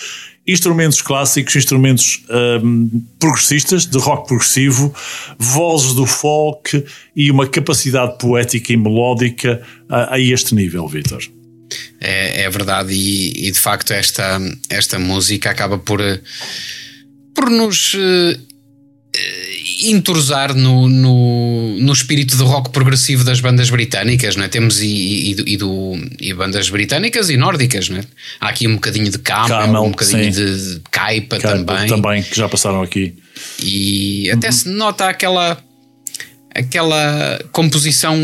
instrumentos 0.47 1.01
clássicos, 1.01 1.53
instrumentos 1.57 2.23
ehm, 2.29 2.87
progressistas, 3.19 3.85
de 3.85 3.97
rock 3.97 4.25
progressivo, 4.25 4.95
vozes 5.37 5.93
do 5.95 6.05
folk 6.05 6.81
e 7.13 7.29
uma 7.29 7.45
capacidade 7.45 8.17
poética 8.17 8.71
e 8.71 8.77
melódica 8.77 9.61
a, 9.89 10.15
a 10.15 10.19
este 10.21 10.55
nível, 10.55 10.87
Vitor. 10.87 11.21
É, 11.99 12.43
é 12.43 12.49
verdade, 12.49 12.93
e, 12.93 13.49
e 13.49 13.51
de 13.51 13.59
facto 13.59 13.91
esta, 13.91 14.39
esta 14.69 14.97
música 14.97 15.49
acaba 15.49 15.77
por, 15.77 15.99
eh, 15.99 16.21
por 17.35 17.49
nos 17.49 17.97
eh, 17.99 18.39
entrosar 19.81 20.53
no, 20.55 20.87
no, 20.87 21.77
no 21.79 21.93
espírito 21.93 22.35
do 22.37 22.45
rock 22.45 22.69
progressivo 22.69 23.23
das 23.23 23.39
bandas 23.39 23.69
britânicas, 23.69 24.35
não 24.35 24.43
é? 24.43 24.47
Temos 24.47 24.81
e, 24.81 24.87
e, 24.87 25.53
e 25.53 25.57
do, 25.57 25.93
e 26.19 26.33
bandas 26.33 26.69
britânicas 26.69 27.29
e 27.29 27.37
nórdicas, 27.37 27.89
não 27.89 27.97
é? 27.97 28.03
Há 28.39 28.49
aqui 28.49 28.67
um 28.67 28.75
bocadinho 28.75 29.09
de 29.09 29.19
Camel, 29.19 29.47
Camel, 29.47 29.83
um 29.83 29.91
bocadinho 29.91 30.33
sim. 30.33 30.45
de, 30.45 30.81
Caipa 30.91 31.39
também. 31.39 31.87
Também, 31.87 32.23
que 32.23 32.35
já 32.35 32.47
passaram 32.47 32.81
aqui. 32.81 33.15
E 33.61 34.29
até 34.31 34.51
se 34.51 34.69
nota 34.69 35.07
aquela 35.07 35.57
aquela 36.53 37.39
composição 37.51 38.17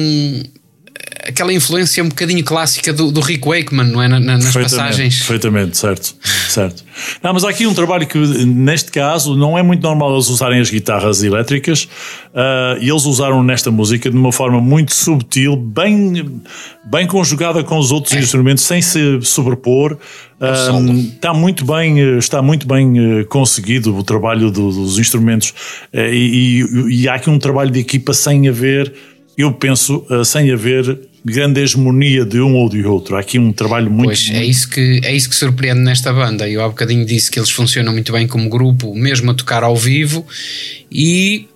aquela 1.28 1.52
influência 1.52 2.04
um 2.04 2.10
bocadinho 2.10 2.44
clássica 2.44 2.94
do, 2.94 3.12
do 3.12 3.20
Rick 3.20 3.48
Wakeman, 3.48 3.92
não 3.92 4.02
é? 4.02 4.08
Na- 4.08 4.20
na- 4.20 4.38
nas 4.38 4.54
passagens. 4.54 5.18
Perfeitamente, 5.18 5.78
certo, 5.78 6.16
certo. 6.50 6.84
Não, 7.22 7.34
mas 7.34 7.44
há 7.44 7.50
aqui 7.50 7.66
um 7.68 7.74
trabalho 7.74 8.06
que, 8.08 8.18
neste 8.18 8.92
caso, 8.92 9.36
não 9.36 9.58
é 9.58 9.64
muito 9.64 9.82
normal 9.82 10.14
eles 10.14 10.30
usarem 10.30 10.60
as 10.62 10.70
guitarras 10.70 11.24
elétricas 11.24 11.88
ah, 12.34 12.78
e 12.80 12.90
eles 12.90 13.06
usaram 13.06 13.44
nesta 13.44 13.70
música 13.72 14.10
de 14.10 14.16
uma 14.16 14.32
forma 14.32 14.62
muito 14.62 14.94
subtil, 14.94 15.56
bem, 15.56 16.42
bem 16.86 17.06
conjugada 17.08 17.64
com 17.64 17.78
os 17.78 17.92
outros 17.92 18.14
instrumentos, 18.14 18.64
sem 18.64 18.82
se 18.82 19.20
sobrepor. 19.22 19.98
Ah, 20.40 20.54
solo. 20.56 20.94
está 20.94 21.34
muito 21.34 21.66
bem, 21.66 22.18
está 22.18 22.42
muito 22.42 22.68
bem 22.68 23.20
eh, 23.20 23.24
conseguido 23.24 23.96
o 23.98 24.04
trabalho 24.04 24.52
do- 24.52 24.70
dos 24.72 25.00
instrumentos 25.00 25.54
e, 25.94 26.62
e- 26.90 27.02
e 27.04 27.10
há 27.10 27.16
aqui 27.16 27.30
um 27.30 27.40
trabalho 27.40 27.72
de 27.72 27.80
equipa 27.80 28.14
sem 28.14 28.48
haver, 28.50 28.94
eu 29.38 29.52
penso, 29.54 30.06
sem 30.26 30.52
haver 30.52 31.00
grande 31.26 31.60
hegemonia 31.60 32.24
de 32.24 32.40
um 32.40 32.54
ou 32.54 32.70
de 32.70 32.86
outro. 32.86 33.16
Há 33.16 33.22
aqui 33.22 33.40
um 33.40 33.52
trabalho 33.52 33.90
muito. 33.90 34.10
Pois 34.10 34.30
é 34.32 34.46
isso, 34.46 34.70
que, 34.70 35.02
é 35.04 35.12
isso 35.12 35.28
que 35.28 35.36
surpreende 35.36 35.80
nesta 35.80 36.14
banda. 36.14 36.48
Eu 36.48 36.64
há 36.64 36.70
bocadinho 36.70 37.04
disse 37.04 37.32
que 37.32 37.40
eles 37.40 37.50
funcionam 37.50 37.92
muito 37.92 38.14
bem 38.14 38.28
como 38.28 38.48
grupo, 38.48 38.94
mesmo 38.94 39.32
a 39.32 39.34
tocar 39.34 39.64
ao 39.64 39.76
vivo, 39.76 40.26
e 40.92 41.48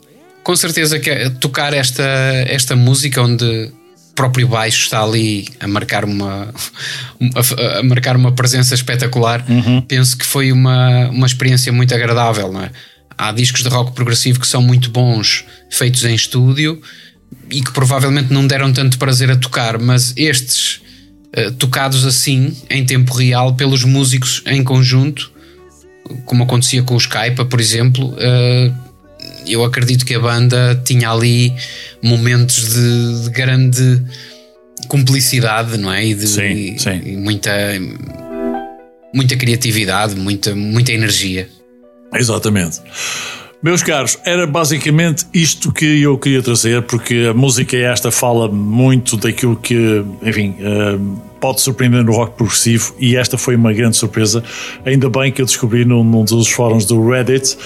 com 0.43 0.55
certeza 0.55 0.97
que 0.97 1.29
tocar 1.39 1.71
esta, 1.73 2.03
esta 2.47 2.75
música 2.75 3.21
onde 3.21 3.45
o 3.45 3.71
próprio 4.15 4.47
baixo 4.47 4.81
está 4.81 5.03
ali 5.03 5.47
a 5.59 5.67
marcar 5.67 6.03
uma, 6.03 6.51
a, 7.35 7.79
a 7.79 7.83
marcar 7.83 8.15
uma 8.15 8.31
presença 8.31 8.73
espetacular, 8.73 9.45
penso 9.87 10.17
que 10.17 10.25
foi 10.25 10.51
uma, 10.51 11.09
uma 11.09 11.27
experiência 11.27 11.71
muito 11.71 11.93
agradável. 11.93 12.51
Não 12.51 12.63
é? 12.63 12.71
Há 13.15 13.31
discos 13.31 13.61
de 13.61 13.69
rock 13.69 13.91
progressivo 13.91 14.39
que 14.39 14.47
são 14.47 14.63
muito 14.63 14.89
bons, 14.89 15.45
feitos 15.69 16.03
em 16.05 16.15
estúdio 16.15 16.81
e 17.49 17.61
que 17.61 17.71
provavelmente 17.71 18.31
não 18.31 18.45
deram 18.45 18.71
tanto 18.71 18.97
prazer 18.97 19.29
a 19.31 19.35
tocar, 19.35 19.79
mas 19.79 20.13
estes 20.15 20.81
eh, 21.33 21.51
tocados 21.51 22.05
assim, 22.05 22.55
em 22.69 22.85
tempo 22.85 23.13
real, 23.13 23.55
pelos 23.55 23.83
músicos 23.83 24.43
em 24.45 24.63
conjunto, 24.63 25.31
como 26.25 26.43
acontecia 26.43 26.81
com 26.83 26.95
o 26.95 26.97
Skype, 26.97 27.45
por 27.45 27.59
exemplo, 27.59 28.15
eh, 28.19 28.71
eu 29.47 29.63
acredito 29.63 30.05
que 30.05 30.13
a 30.15 30.19
banda 30.19 30.79
tinha 30.85 31.09
ali 31.09 31.53
momentos 32.03 32.73
de, 32.73 33.23
de 33.23 33.29
grande 33.31 34.01
cumplicidade, 34.87 35.77
não 35.77 35.91
é? 35.91 36.05
E, 36.05 36.13
de, 36.13 36.27
Sim, 36.27 36.41
e- 36.43 36.79
sim. 36.79 37.01
e 37.05 37.15
muita, 37.17 37.51
muita 39.13 39.35
criatividade, 39.35 40.15
muita, 40.15 40.55
muita 40.55 40.91
energia. 40.91 41.47
Exatamente. 42.13 42.79
Meus 43.61 43.83
caros, 43.83 44.17
era 44.25 44.47
basicamente 44.47 45.25
isto 45.33 45.73
que 45.73 46.01
eu 46.01 46.17
queria 46.17 46.41
trazer, 46.41 46.81
porque 46.83 47.27
a 47.29 47.33
música 47.33 47.75
esta 47.75 48.09
fala 48.09 48.47
muito 48.47 49.17
daquilo 49.17 49.57
que, 49.57 50.01
enfim, 50.23 50.55
eh, 50.61 50.97
pode 51.39 51.61
surpreender 51.61 52.03
no 52.03 52.13
rock 52.13 52.37
progressivo 52.37 52.93
e 52.99 53.15
esta 53.15 53.37
foi 53.37 53.55
uma 53.55 53.73
grande 53.73 53.97
surpresa. 53.97 54.43
Ainda 54.85 55.09
bem 55.09 55.31
que 55.31 55.41
eu 55.41 55.45
descobri 55.45 55.85
num, 55.85 56.03
num 56.03 56.23
dos 56.23 56.49
fóruns 56.49 56.85
do 56.85 57.05
Reddit 57.05 57.57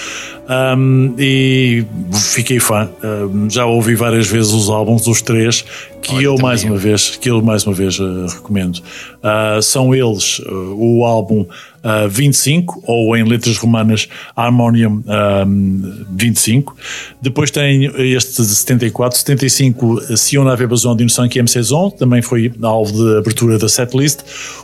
um, 0.76 1.14
e 1.18 1.84
fiquei 2.32 2.58
fã. 2.60 2.90
Um, 3.02 3.48
já 3.50 3.66
ouvi 3.66 3.94
várias 3.94 4.26
vezes 4.26 4.52
os 4.52 4.68
álbuns 4.68 5.02
dos 5.02 5.20
três 5.22 5.64
que 6.04 6.14
Olha, 6.14 6.24
eu 6.24 6.36
mais 6.36 6.62
uma 6.62 6.76
vez 6.76 7.16
que 7.16 7.30
eu 7.30 7.40
mais 7.40 7.66
uma 7.66 7.74
vez 7.74 7.98
eh, 7.98 8.34
recomendo. 8.34 8.80
Ah, 9.22 9.58
são 9.62 9.94
eles 9.94 10.38
uh, 10.40 10.76
o 10.76 11.02
álbum 11.02 11.46
ah, 11.82 12.06
25 12.06 12.82
ou 12.86 13.16
em 13.16 13.24
letras 13.24 13.56
romanas 13.56 14.06
Harmonium 14.36 15.02
um, 15.46 16.04
25. 16.10 16.76
Depois 17.22 17.50
tem 17.50 17.84
este 17.96 18.42
de 18.42 18.48
74, 18.48 19.18
75 19.18 20.16
Si 20.16 20.38
on 20.38 20.46
avait 20.46 20.66
besoin 20.66 20.94
d'une 20.94 21.08
cinquième 21.08 21.46
saison, 21.46 21.90
também 21.90 22.20
foi 22.20 22.52
alvo 22.62 22.92
de 22.92 23.18
abertura 23.18 23.58
da 23.58 23.68
setlist. 23.68 24.20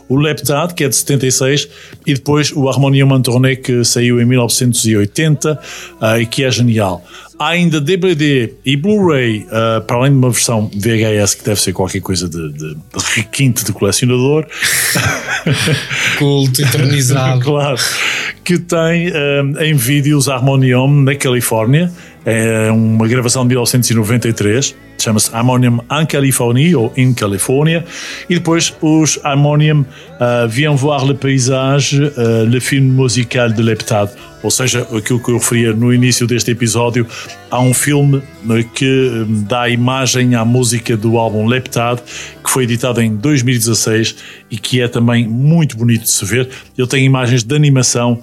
O 0.07 0.15
Leptade, 0.15 0.75
que 0.75 0.83
é 0.83 0.89
de 0.89 0.95
76, 0.95 1.67
e 2.05 2.13
depois 2.13 2.51
o 2.55 2.69
Harmonium 2.69 3.15
en 3.15 3.21
Tournée, 3.21 3.55
que 3.55 3.83
saiu 3.83 4.21
em 4.21 4.25
1980 4.25 5.59
ah, 5.99 6.19
e 6.19 6.25
que 6.27 6.43
é 6.43 6.51
genial. 6.51 7.03
Há 7.41 7.47
ainda 7.47 7.81
DVD 7.81 8.53
e 8.63 8.77
Blu-ray, 8.77 9.47
ah, 9.49 9.81
para 9.87 9.97
além 9.97 10.11
de 10.11 10.17
uma 10.19 10.29
versão 10.29 10.69
VHS 10.71 11.33
que 11.33 11.43
deve 11.43 11.59
ser 11.59 11.73
qualquer 11.73 11.99
coisa 11.99 12.29
de, 12.29 12.53
de, 12.53 12.75
de 12.75 13.15
requinte 13.15 13.65
de 13.65 13.73
colecionador. 13.73 14.45
Culto, 16.19 16.61
eternizado. 16.61 17.41
claro. 17.43 17.79
Que 18.43 18.59
tem 18.59 19.07
ah, 19.09 19.65
em 19.65 19.73
vídeos 19.73 20.29
Harmonium 20.29 21.01
na 21.01 21.15
Califórnia. 21.15 21.91
É 22.25 22.71
uma 22.71 23.07
gravação 23.07 23.43
de 23.43 23.49
1993. 23.49 24.75
Chama-se 24.99 25.33
Harmonium 25.33 25.79
en 25.91 26.05
Californie 26.05 26.75
ou 26.75 26.93
In 26.95 27.13
California. 27.13 27.83
E 28.29 28.35
depois 28.35 28.73
os 28.81 29.19
Harmonium 29.23 29.83
ah, 30.19 30.45
Viens 30.47 30.79
voir 30.79 31.03
le 31.03 31.15
paysage, 31.15 32.11
ah, 32.15 32.43
le 32.47 32.59
film 32.59 32.93
musical 32.93 33.51
de 33.51 33.63
Leptade. 33.63 34.11
Ou 34.43 34.49
seja, 34.49 34.87
aquilo 34.95 35.21
que 35.21 35.29
eu 35.29 35.37
referia 35.37 35.73
no 35.73 35.93
início 35.93 36.25
deste 36.25 36.51
episódio, 36.51 37.05
há 37.49 37.59
um 37.59 37.73
filme 37.73 38.23
eh, 38.49 38.65
que 38.73 39.25
hum, 39.27 39.45
dá 39.47 39.69
imagem 39.69 40.33
à 40.33 40.43
música 40.43 40.97
do 40.97 41.17
álbum 41.17 41.45
Leptade, 41.45 42.01
que 42.43 42.49
foi 42.49 42.63
editado 42.63 43.01
em 43.01 43.15
2016 43.15 44.15
e 44.49 44.57
que 44.57 44.81
é 44.81 44.87
também 44.87 45.27
muito 45.27 45.77
bonito 45.77 46.03
de 46.03 46.09
se 46.09 46.25
ver. 46.25 46.49
Ele 46.75 46.87
tem 46.87 47.05
imagens 47.05 47.43
de 47.43 47.55
animação 47.55 48.19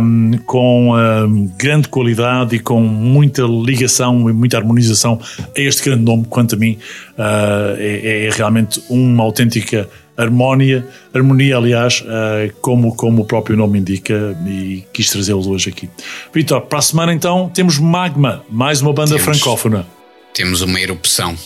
hum, 0.00 0.32
com 0.46 0.94
hum, 0.94 1.50
grande 1.58 1.88
qualidade 1.88 2.56
e 2.56 2.58
com 2.58 2.80
muita 2.80 3.42
ligação 3.42 4.28
e 4.28 4.32
muita 4.32 4.56
harmonização 4.56 5.20
a 5.56 5.60
este 5.60 5.84
grande 5.84 6.02
nome, 6.02 6.24
quanto 6.28 6.54
a 6.54 6.58
mim, 6.58 6.78
ah, 7.16 7.74
é, 7.78 8.26
é 8.26 8.30
realmente 8.30 8.82
uma 8.88 9.22
autêntica 9.24 9.88
harmonia, 10.16 10.84
harmonia 11.14 11.56
aliás, 11.56 12.04
ah, 12.06 12.52
como, 12.60 12.94
como 12.96 13.22
o 13.22 13.24
próprio 13.24 13.56
nome 13.56 13.78
indica 13.78 14.36
e 14.46 14.84
quis 14.92 15.10
trazê-los 15.10 15.46
hoje 15.46 15.70
aqui. 15.70 15.88
Vitor, 16.32 16.62
para 16.62 16.78
a 16.78 16.82
semana 16.82 17.12
então 17.12 17.50
temos 17.52 17.78
Magma, 17.78 18.42
mais 18.50 18.80
uma 18.80 18.92
banda 18.92 19.16
Temos. 19.16 19.24
francófona, 19.24 19.86
Temos 20.34 20.60
uma 20.60 20.80
erupção. 20.80 21.36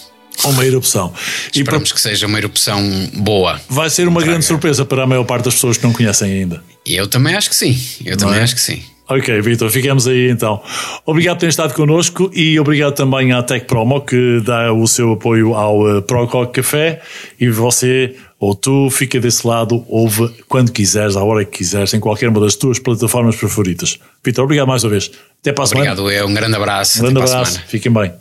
Uma 0.45 0.65
erupção. 0.65 1.13
E 1.55 1.61
Esperamos 1.61 1.93
que 1.93 2.01
seja 2.01 2.27
uma 2.27 2.39
erupção 2.39 2.81
boa. 3.15 3.61
vai 3.69 3.89
ser 3.91 4.09
uma 4.09 4.23
grande 4.23 4.45
surpresa 4.45 4.85
para 4.85 5.05
a 5.05 5.07
maior 5.07 5.25
parte 5.25 5.45
das 5.45 5.55
pessoas 5.55 5.77
que 5.77 5.85
não 5.85 5.93
conhecem 5.93 6.33
ainda. 6.33 6.63
Eu 6.85 7.07
também 7.07 7.35
acho 7.35 7.49
que 7.49 7.57
sim. 7.57 7.79
Eu 8.05 8.17
também 8.17 8.39
é? 8.39 8.43
acho 8.43 8.55
que 8.55 8.61
sim. 8.61 8.83
Ok, 9.09 9.41
Vitor, 9.43 9.69
ficamos 9.71 10.07
aí 10.07 10.31
então. 10.31 10.63
Obrigado 11.05 11.37
por 11.37 11.41
ter 11.41 11.49
estado 11.49 11.75
connosco 11.75 12.31
e 12.35 12.59
obrigado 12.59 12.95
também 12.95 13.33
à 13.33 13.43
Tech 13.43 13.67
Promo 13.67 14.01
que 14.01 14.41
dá 14.45 14.73
o 14.73 14.87
seu 14.87 15.13
apoio 15.13 15.55
ao 15.55 15.99
uh, 15.99 16.03
Pro 16.03 16.25
Rock 16.25 16.63
Café 16.63 17.03
e 17.39 17.51
você 17.51 18.17
ou 18.39 18.55
tu 18.55 18.89
fica 18.91 19.21
desse 19.21 19.47
lado, 19.47 19.85
ouve 19.89 20.29
quando 20.49 20.73
quiseres, 20.73 21.15
à 21.15 21.23
hora 21.23 21.45
que 21.45 21.59
quiseres, 21.59 21.93
em 21.95 22.01
qualquer 22.01 22.29
uma 22.29 22.41
das 22.41 22.57
tuas 22.57 22.79
plataformas 22.79 23.37
preferidas. 23.37 23.99
Vitor, 24.25 24.45
obrigado 24.45 24.67
mais 24.67 24.83
uma 24.83 24.91
vez. 24.91 25.11
Até 25.41 25.53
para 25.53 25.65
a 25.65 25.67
semana. 25.67 25.93
Obrigado, 25.93 26.11
eu. 26.11 26.27
Um 26.27 26.35
grande 26.35 26.57
abraço. 26.57 26.99
Um 26.99 27.03
grande 27.03 27.21
para 27.21 27.25
abraço. 27.25 27.63
Fiquem 27.69 27.93
bem. 27.93 28.13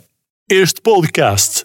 Este 0.48 0.80
podcast 0.80 1.64